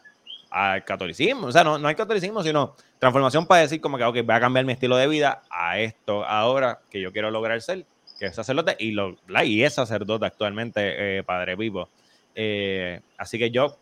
al 0.54 0.84
catolicismo. 0.84 1.48
O 1.48 1.52
sea, 1.52 1.64
no, 1.64 1.78
no 1.78 1.88
hay 1.88 1.96
catolicismo, 1.96 2.42
sino 2.44 2.76
transformación 3.00 3.44
para 3.44 3.62
decir 3.62 3.80
como 3.80 3.98
que, 3.98 4.04
ok, 4.04 4.18
voy 4.24 4.36
a 4.36 4.40
cambiar 4.40 4.64
mi 4.64 4.72
estilo 4.72 4.96
de 4.96 5.08
vida 5.08 5.42
a 5.50 5.80
esto 5.80 6.24
ahora 6.24 6.78
que 6.90 7.00
yo 7.00 7.12
quiero 7.12 7.32
lograr 7.32 7.60
ser, 7.60 7.84
que 8.20 8.26
es 8.26 8.36
sacerdote, 8.36 8.76
y, 8.78 8.92
lo, 8.92 9.16
y 9.44 9.64
es 9.64 9.74
sacerdote 9.74 10.26
actualmente, 10.26 11.18
eh, 11.18 11.22
Padre 11.24 11.56
Pipo. 11.56 11.88
Eh, 12.36 13.00
así 13.18 13.36
que 13.36 13.50
yo 13.50 13.76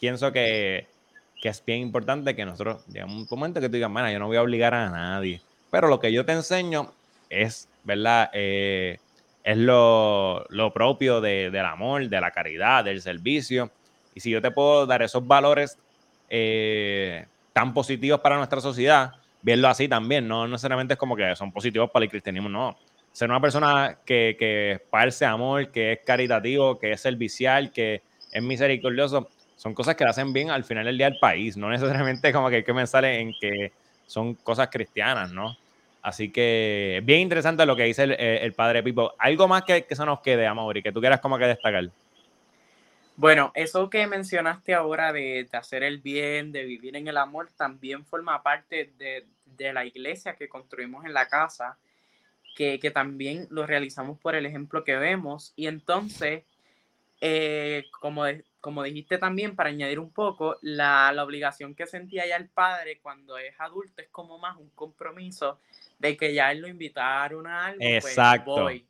pienso 0.00 0.32
que, 0.32 0.88
que, 1.40 1.48
es 1.48 1.64
bien 1.64 1.78
importante 1.78 2.34
que 2.34 2.44
nosotros, 2.44 2.82
digamos, 2.88 3.14
un 3.14 3.28
momento 3.30 3.60
que 3.60 3.68
tú 3.68 3.74
digas, 3.74 3.92
bueno, 3.92 4.10
yo 4.10 4.18
no 4.18 4.26
voy 4.26 4.36
a 4.36 4.42
obligar 4.42 4.74
a 4.74 4.90
nadie, 4.90 5.40
pero 5.70 5.86
lo 5.86 6.00
que 6.00 6.12
yo 6.12 6.26
te 6.26 6.32
enseño 6.32 6.92
es, 7.28 7.68
¿verdad? 7.84 8.30
Eh, 8.32 8.98
es 9.44 9.56
lo, 9.56 10.44
lo 10.48 10.72
propio 10.72 11.20
de, 11.20 11.52
del 11.52 11.66
amor, 11.66 12.08
de 12.08 12.20
la 12.20 12.32
caridad, 12.32 12.84
del 12.84 13.00
servicio. 13.00 13.70
Y 14.12 14.20
si 14.20 14.30
yo 14.30 14.42
te 14.42 14.50
puedo 14.50 14.86
dar 14.86 15.02
esos 15.02 15.24
valores 15.24 15.78
eh, 16.30 17.26
tan 17.52 17.74
positivos 17.74 18.20
para 18.20 18.36
nuestra 18.36 18.60
sociedad, 18.60 19.12
verlo 19.42 19.68
así 19.68 19.88
también, 19.88 20.26
no 20.28 20.46
necesariamente 20.46 20.94
es 20.94 20.98
como 20.98 21.16
que 21.16 21.34
son 21.36 21.52
positivos 21.52 21.90
para 21.90 22.04
el 22.04 22.10
cristianismo, 22.10 22.48
no. 22.48 22.78
Ser 23.12 23.28
una 23.28 23.40
persona 23.40 23.98
que, 24.06 24.36
que 24.38 24.72
esparce 24.72 25.26
amor, 25.26 25.70
que 25.72 25.92
es 25.92 25.98
caritativo, 26.06 26.78
que 26.78 26.92
es 26.92 27.00
servicial, 27.00 27.72
que 27.72 28.02
es 28.30 28.42
misericordioso, 28.42 29.28
son 29.56 29.74
cosas 29.74 29.96
que 29.96 30.04
le 30.04 30.10
hacen 30.10 30.32
bien 30.32 30.50
al 30.50 30.64
final 30.64 30.86
del 30.86 30.96
día 30.96 31.08
al 31.08 31.18
país, 31.18 31.56
no 31.56 31.68
necesariamente 31.70 32.32
como 32.32 32.48
que 32.48 32.56
hay 32.56 32.64
que 32.64 32.74
pensar 32.74 33.04
en 33.04 33.34
que 33.40 33.72
son 34.06 34.34
cosas 34.34 34.68
cristianas, 34.70 35.32
¿no? 35.32 35.56
Así 36.02 36.30
que 36.30 37.02
bien 37.04 37.20
interesante 37.20 37.66
lo 37.66 37.76
que 37.76 37.84
dice 37.84 38.04
el, 38.04 38.52
padre 38.54 38.82
Pipo. 38.82 39.12
¿Algo 39.18 39.46
más 39.48 39.64
que, 39.64 39.84
que 39.84 39.94
se 39.94 40.06
nos 40.06 40.20
quede, 40.20 40.48
y 40.74 40.82
que 40.82 40.92
tú 40.92 41.00
quieras 41.00 41.20
como 41.20 41.36
que 41.36 41.44
destacar? 41.44 41.90
Bueno, 43.20 43.52
eso 43.54 43.90
que 43.90 44.06
mencionaste 44.06 44.72
ahora 44.72 45.12
de, 45.12 45.46
hacer 45.52 45.82
el 45.82 45.98
bien, 45.98 46.52
de 46.52 46.64
vivir 46.64 46.96
en 46.96 47.06
el 47.06 47.18
amor, 47.18 47.50
también 47.54 48.06
forma 48.06 48.42
parte 48.42 48.94
de, 48.96 49.26
la 49.74 49.84
iglesia 49.84 50.36
que 50.36 50.48
construimos 50.48 51.04
en 51.04 51.12
la 51.12 51.28
casa, 51.28 51.76
que, 52.56 52.78
también 52.94 53.46
lo 53.50 53.66
realizamos 53.66 54.18
por 54.18 54.34
el 54.36 54.46
ejemplo 54.46 54.84
que 54.84 54.96
vemos. 54.96 55.52
Y 55.54 55.66
entonces, 55.66 56.44
eh, 57.20 57.84
como, 58.00 58.24
como 58.62 58.82
dijiste 58.84 59.18
también, 59.18 59.54
para 59.54 59.68
añadir 59.68 59.98
un 59.98 60.10
poco, 60.10 60.56
la, 60.62 61.14
obligación 61.22 61.74
que 61.74 61.86
sentía 61.86 62.26
ya 62.26 62.36
el 62.36 62.48
padre 62.48 63.00
cuando 63.02 63.36
es 63.36 63.54
adulto 63.60 64.00
es 64.00 64.08
como 64.08 64.38
más 64.38 64.56
un 64.56 64.70
compromiso 64.70 65.60
de 65.98 66.16
que 66.16 66.32
ya 66.32 66.52
él 66.52 66.60
lo 66.62 66.68
invitaron 66.68 67.46
a 67.46 67.66
algo, 67.66 67.80
pues, 67.80 68.06
Exacto. 68.06 68.54
pues 68.54 68.62
voy. 68.62 68.89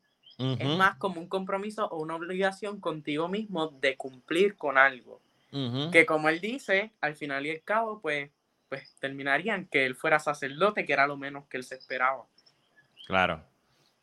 Es 0.58 0.78
más 0.78 0.96
como 0.96 1.20
un 1.20 1.28
compromiso 1.28 1.86
o 1.88 2.00
una 2.00 2.16
obligación 2.16 2.80
contigo 2.80 3.28
mismo 3.28 3.68
de 3.68 3.96
cumplir 3.96 4.56
con 4.56 4.78
algo. 4.78 5.20
Que 5.92 6.06
como 6.06 6.28
él 6.28 6.40
dice, 6.40 6.92
al 7.00 7.16
final 7.16 7.44
y 7.44 7.50
al 7.50 7.62
cabo, 7.62 8.00
pues, 8.00 8.30
pues 8.68 8.94
terminarían 9.00 9.66
que 9.66 9.84
él 9.84 9.96
fuera 9.96 10.18
sacerdote, 10.18 10.86
que 10.86 10.92
era 10.92 11.06
lo 11.06 11.16
menos 11.16 11.46
que 11.46 11.56
él 11.56 11.64
se 11.64 11.74
esperaba. 11.74 12.24
Claro. 13.06 13.42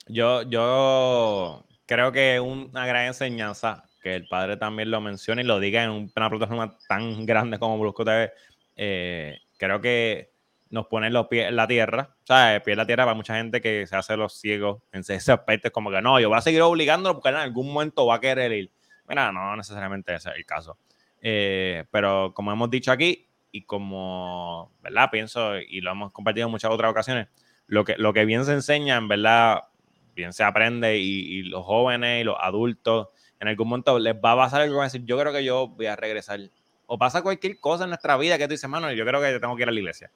Yo, 0.08 0.44
yo 0.44 1.66
creo 1.86 2.12
que 2.12 2.40
una 2.40 2.86
gran 2.86 3.08
enseñanza, 3.08 3.86
que 4.04 4.16
el 4.16 4.28
padre 4.28 4.58
también 4.58 4.92
lo 4.92 5.02
menciona 5.02 5.42
y 5.42 5.46
lo 5.46 5.60
diga 5.60 5.84
en 5.84 6.12
una 6.16 6.30
plataforma 6.30 6.78
tan 6.88 7.26
grande 7.26 7.58
como 7.58 7.80
Brusco 7.80 8.06
TV, 8.06 8.32
eh, 8.76 9.40
creo 9.58 9.82
que 9.82 10.37
nos 10.70 10.88
ponen 10.88 11.14
los 11.14 11.28
pies 11.28 11.48
en 11.48 11.56
la 11.56 11.68
tierra. 11.68 12.16
O 12.24 12.26
sea, 12.26 12.56
el 12.56 12.62
pie 12.62 12.74
en 12.74 12.78
la 12.78 12.86
tierra 12.86 13.06
para 13.06 13.16
mucha 13.16 13.36
gente 13.36 13.62
que 13.62 13.86
se 13.88 13.96
hace 13.96 14.18
los 14.18 14.34
ciegos 14.34 14.82
en 14.92 15.02
ese 15.08 15.14
aspecto. 15.32 15.68
Es 15.68 15.74
como 15.74 15.92
que 15.92 16.02
no, 16.02 16.20
yo 16.20 16.30
voy 16.30 16.38
a 16.38 16.42
seguir 16.42 16.62
obligándolo 16.62 17.16
porque 17.16 17.30
en 17.30 17.36
algún 17.36 17.72
momento 17.72 18.06
va 18.06 18.16
a 18.16 18.20
querer 18.20 18.52
ir. 18.52 18.72
Mira, 19.08 19.32
no 19.32 19.56
necesariamente 19.56 20.14
ese 20.14 20.30
es 20.30 20.36
el 20.36 20.46
caso. 20.46 20.78
Eh, 21.22 21.86
pero 21.92 22.34
como 22.34 22.52
hemos 22.52 22.70
dicho 22.70 22.92
aquí, 22.92 23.28
y 23.52 23.64
como, 23.64 24.72
¿verdad? 24.82 25.10
Pienso, 25.12 25.58
y 25.58 25.82
lo 25.82 25.92
hemos 25.92 26.12
compartido 26.12 26.48
en 26.48 26.52
muchas 26.52 26.72
otras 26.72 26.92
ocasiones, 26.92 27.28
lo 27.66 27.84
que, 27.84 27.96
lo 27.98 28.14
que 28.14 28.26
bien 28.26 28.46
se 28.46 28.54
enseña, 28.54 28.98
en 28.98 29.08
verdad, 29.08 29.64
bien 30.16 30.34
se 30.34 30.44
aprende, 30.44 30.98
y, 30.98 31.44
los 31.44 31.66
jóvenes 31.66 32.22
y 32.22 32.24
los 32.24 32.38
adultos, 32.40 33.08
en 33.40 33.48
algún 33.48 33.70
momento 33.70 34.00
les 34.00 34.16
va 34.16 34.34
a 34.34 34.36
pasar 34.36 34.62
algo, 34.62 34.78
van 34.78 34.84
a 34.84 34.88
decir, 34.88 35.06
yo 35.06 35.18
creo 35.18 35.34
que 35.34 35.44
yo 35.44 35.70
voy 35.70 35.86
a 35.88 35.96
regresar. 35.96 36.40
O 36.86 36.98
pasa 36.98 37.22
cualquier 37.22 37.60
cosa 37.60 37.84
en 37.84 37.90
nuestra 37.90 38.18
vida 38.18 38.38
que 38.38 38.46
tú 38.48 38.52
dices, 38.52 38.70
mano, 38.70 38.92
yo 38.92 39.06
creo 39.06 39.22
que 39.22 39.40
tengo 39.40 39.56
que 39.56 39.64
ir 39.64 39.70
a 39.70 39.72
la 39.72 39.80
iglesia. 39.80 40.12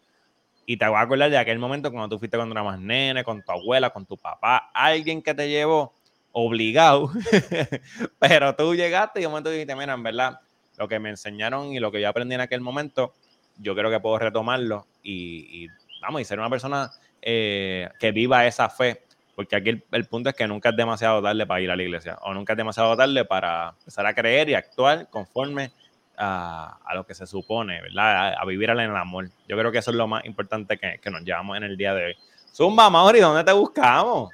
Y 0.66 0.78
te 0.78 0.88
voy 0.88 0.98
a 0.98 1.02
acordar 1.02 1.30
de 1.30 1.38
aquel 1.38 1.60
momento 1.60 1.92
cuando 1.92 2.10
tú 2.10 2.20
fuiste 2.20 2.38
eras 2.38 2.48
más 2.48 2.80
nene, 2.80 3.24
con 3.24 3.44
tu 3.44 3.52
abuela, 3.52 3.90
con 3.90 4.06
tu 4.06 4.18
papá, 4.18 4.70
alguien 4.74 5.22
que 5.22 5.34
te 5.34 5.50
llevó 5.50 5.94
obligado, 6.32 7.12
pero 8.20 8.56
tú 8.56 8.76
llegaste 8.76 9.20
y 9.20 9.24
de 9.24 9.28
momento 9.28 9.50
dijiste, 9.50 9.76
mira, 9.76 9.94
en 9.94 10.04
verdad, 10.04 10.40
lo 10.78 10.88
que 10.88 11.00
me 11.00 11.10
enseñaron 11.10 11.74
y 11.74 11.80
lo 11.80 11.92
que 11.92 12.02
yo 12.02 12.10
aprendí 12.10 12.36
en 12.36 12.42
aquel 12.42 12.62
momento, 12.62 13.14
yo 13.58 13.76
creo 13.76 13.90
que 13.90 14.00
puedo 14.00 14.18
retomarlo 14.18 14.88
y, 15.04 15.68
vamos, 16.02 16.22
y 16.22 16.26
ser 16.26 16.40
una 16.40 16.50
persona 16.50 16.92
eh, 17.22 17.90
que 18.00 18.12
viva 18.12 18.46
esa 18.46 18.70
fe, 18.70 19.04
porque 19.36 19.56
aquí 19.56 19.70
el, 19.70 19.84
el, 19.92 20.06
punto 20.06 20.30
es 20.30 20.36
que 20.36 20.48
nunca 20.48 20.70
es 20.70 20.76
demasiado 20.76 21.22
tarde 21.22 21.46
para 21.46 21.62
ir 21.62 21.72
a 21.72 21.76
la 21.76 21.84
iglesia, 21.84 22.18
o 22.22 22.34
nunca 22.34 22.54
es 22.54 22.58
demasiado 22.58 22.96
tarde 22.96 23.26
para 23.26 23.76
empezar 23.80 24.06
a 24.06 24.14
creer 24.14 24.50
y 24.50 24.54
actuar 24.54 25.10
conforme 25.10 25.72
a, 26.22 26.94
lo 26.94 27.06
que 27.06 27.16
se 27.16 27.26
supone, 27.26 27.82
¿verdad? 27.82 28.36
A, 28.40 28.46
vivir 28.46 28.70
en 28.70 28.80
el 28.80 28.96
amor. 28.96 29.30
Yo 29.48 29.58
creo 29.58 29.72
que 29.72 29.80
eso 29.80 29.92
es 29.92 29.98
lo 29.98 30.08
más 30.08 30.24
importante 30.26 30.78
que, 30.78 31.00
que 31.02 31.10
nos 31.10 31.24
llevamos 31.24 31.58
en 31.58 31.64
el 31.64 31.76
día 31.76 31.94
de 31.94 32.06
hoy. 32.06 32.18
Zumba, 32.54 32.90
Mauri, 32.90 33.20
¿dónde 33.20 33.44
te 33.44 33.52
buscamos? 33.54 34.30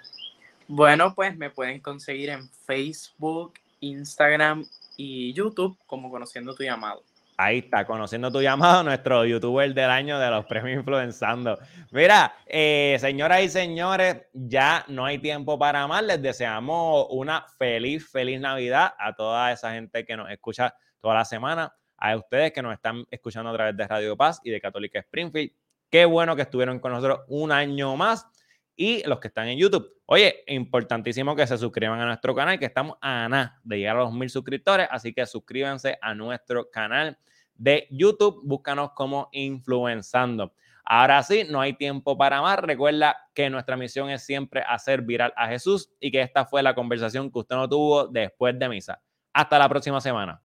Bueno, 0.67 1.13
pues 1.15 1.37
me 1.37 1.49
pueden 1.49 1.79
conseguir 1.79 2.29
en 2.29 2.49
Facebook, 2.65 3.53
Instagram 3.79 4.65
y 4.97 5.31
YouTube 5.33 5.77
como 5.85 6.09
Conociendo 6.09 6.53
tu 6.53 6.63
Llamado. 6.63 7.03
Ahí 7.39 7.59
está, 7.59 7.85
conociendo 7.85 8.31
tu 8.31 8.41
llamado, 8.41 8.81
nuestro 8.83 9.23
youtuber 9.23 9.71
del 9.71 9.91
año 9.91 10.17
de 10.17 10.31
los 10.31 10.43
premios 10.47 10.79
influenzando. 10.79 11.59
Mira, 11.91 12.33
eh, 12.47 12.97
señoras 12.99 13.43
y 13.43 13.49
señores, 13.49 14.23
ya 14.33 14.83
no 14.87 15.05
hay 15.05 15.19
tiempo 15.19 15.59
para 15.59 15.85
más. 15.85 16.03
Les 16.03 16.19
deseamos 16.19 17.05
una 17.11 17.45
feliz, 17.59 18.09
feliz 18.09 18.41
Navidad 18.41 18.95
a 18.97 19.13
toda 19.13 19.51
esa 19.51 19.71
gente 19.73 20.03
que 20.03 20.17
nos 20.17 20.31
escucha 20.31 20.73
toda 20.99 21.13
la 21.13 21.25
semana. 21.25 21.71
A 21.97 22.15
ustedes 22.15 22.51
que 22.53 22.63
nos 22.63 22.73
están 22.73 23.05
escuchando 23.11 23.51
a 23.51 23.53
través 23.53 23.77
de 23.77 23.87
Radio 23.87 24.17
Paz 24.17 24.39
y 24.43 24.49
de 24.49 24.59
Católica 24.59 24.97
Springfield. 24.99 25.51
Qué 25.91 26.05
bueno 26.05 26.35
que 26.35 26.41
estuvieron 26.41 26.79
con 26.79 26.91
nosotros 26.91 27.19
un 27.27 27.51
año 27.51 27.95
más. 27.95 28.25
Y 28.79 29.03
los 29.07 29.19
que 29.19 29.27
están 29.29 29.47
en 29.47 29.57
YouTube. 29.57 29.91
Oye, 30.05 30.43
importantísimo 30.47 31.35
que 31.35 31.47
se 31.47 31.57
suscriban 31.57 31.99
a 31.99 32.05
nuestro 32.05 32.35
canal, 32.35 32.59
que 32.59 32.65
estamos 32.65 32.97
a 33.01 33.27
nada 33.27 33.59
de 33.63 33.79
llegar 33.79 33.97
a 33.97 34.01
los 34.01 34.13
mil 34.13 34.29
suscriptores. 34.29 34.87
Así 34.91 35.13
que 35.13 35.25
suscríbanse 35.25 35.97
a 35.99 36.13
nuestro 36.13 36.69
canal 36.69 37.17
de 37.55 37.87
YouTube. 37.89 38.41
Búscanos 38.45 38.91
como 38.93 39.29
Influenzando. 39.31 40.53
Ahora 40.85 41.21
sí, 41.23 41.43
no 41.49 41.59
hay 41.59 41.73
tiempo 41.73 42.17
para 42.17 42.39
más. 42.41 42.59
Recuerda 42.59 43.17
que 43.33 43.49
nuestra 43.49 43.75
misión 43.75 44.11
es 44.11 44.23
siempre 44.23 44.61
hacer 44.61 45.01
viral 45.01 45.33
a 45.35 45.47
Jesús 45.47 45.89
y 45.99 46.11
que 46.11 46.21
esta 46.21 46.45
fue 46.45 46.61
la 46.63 46.75
conversación 46.75 47.31
que 47.31 47.39
usted 47.39 47.55
no 47.55 47.67
tuvo 47.67 48.07
después 48.07 48.57
de 48.57 48.69
misa. 48.69 49.01
Hasta 49.33 49.57
la 49.57 49.67
próxima 49.67 49.99
semana. 49.99 50.41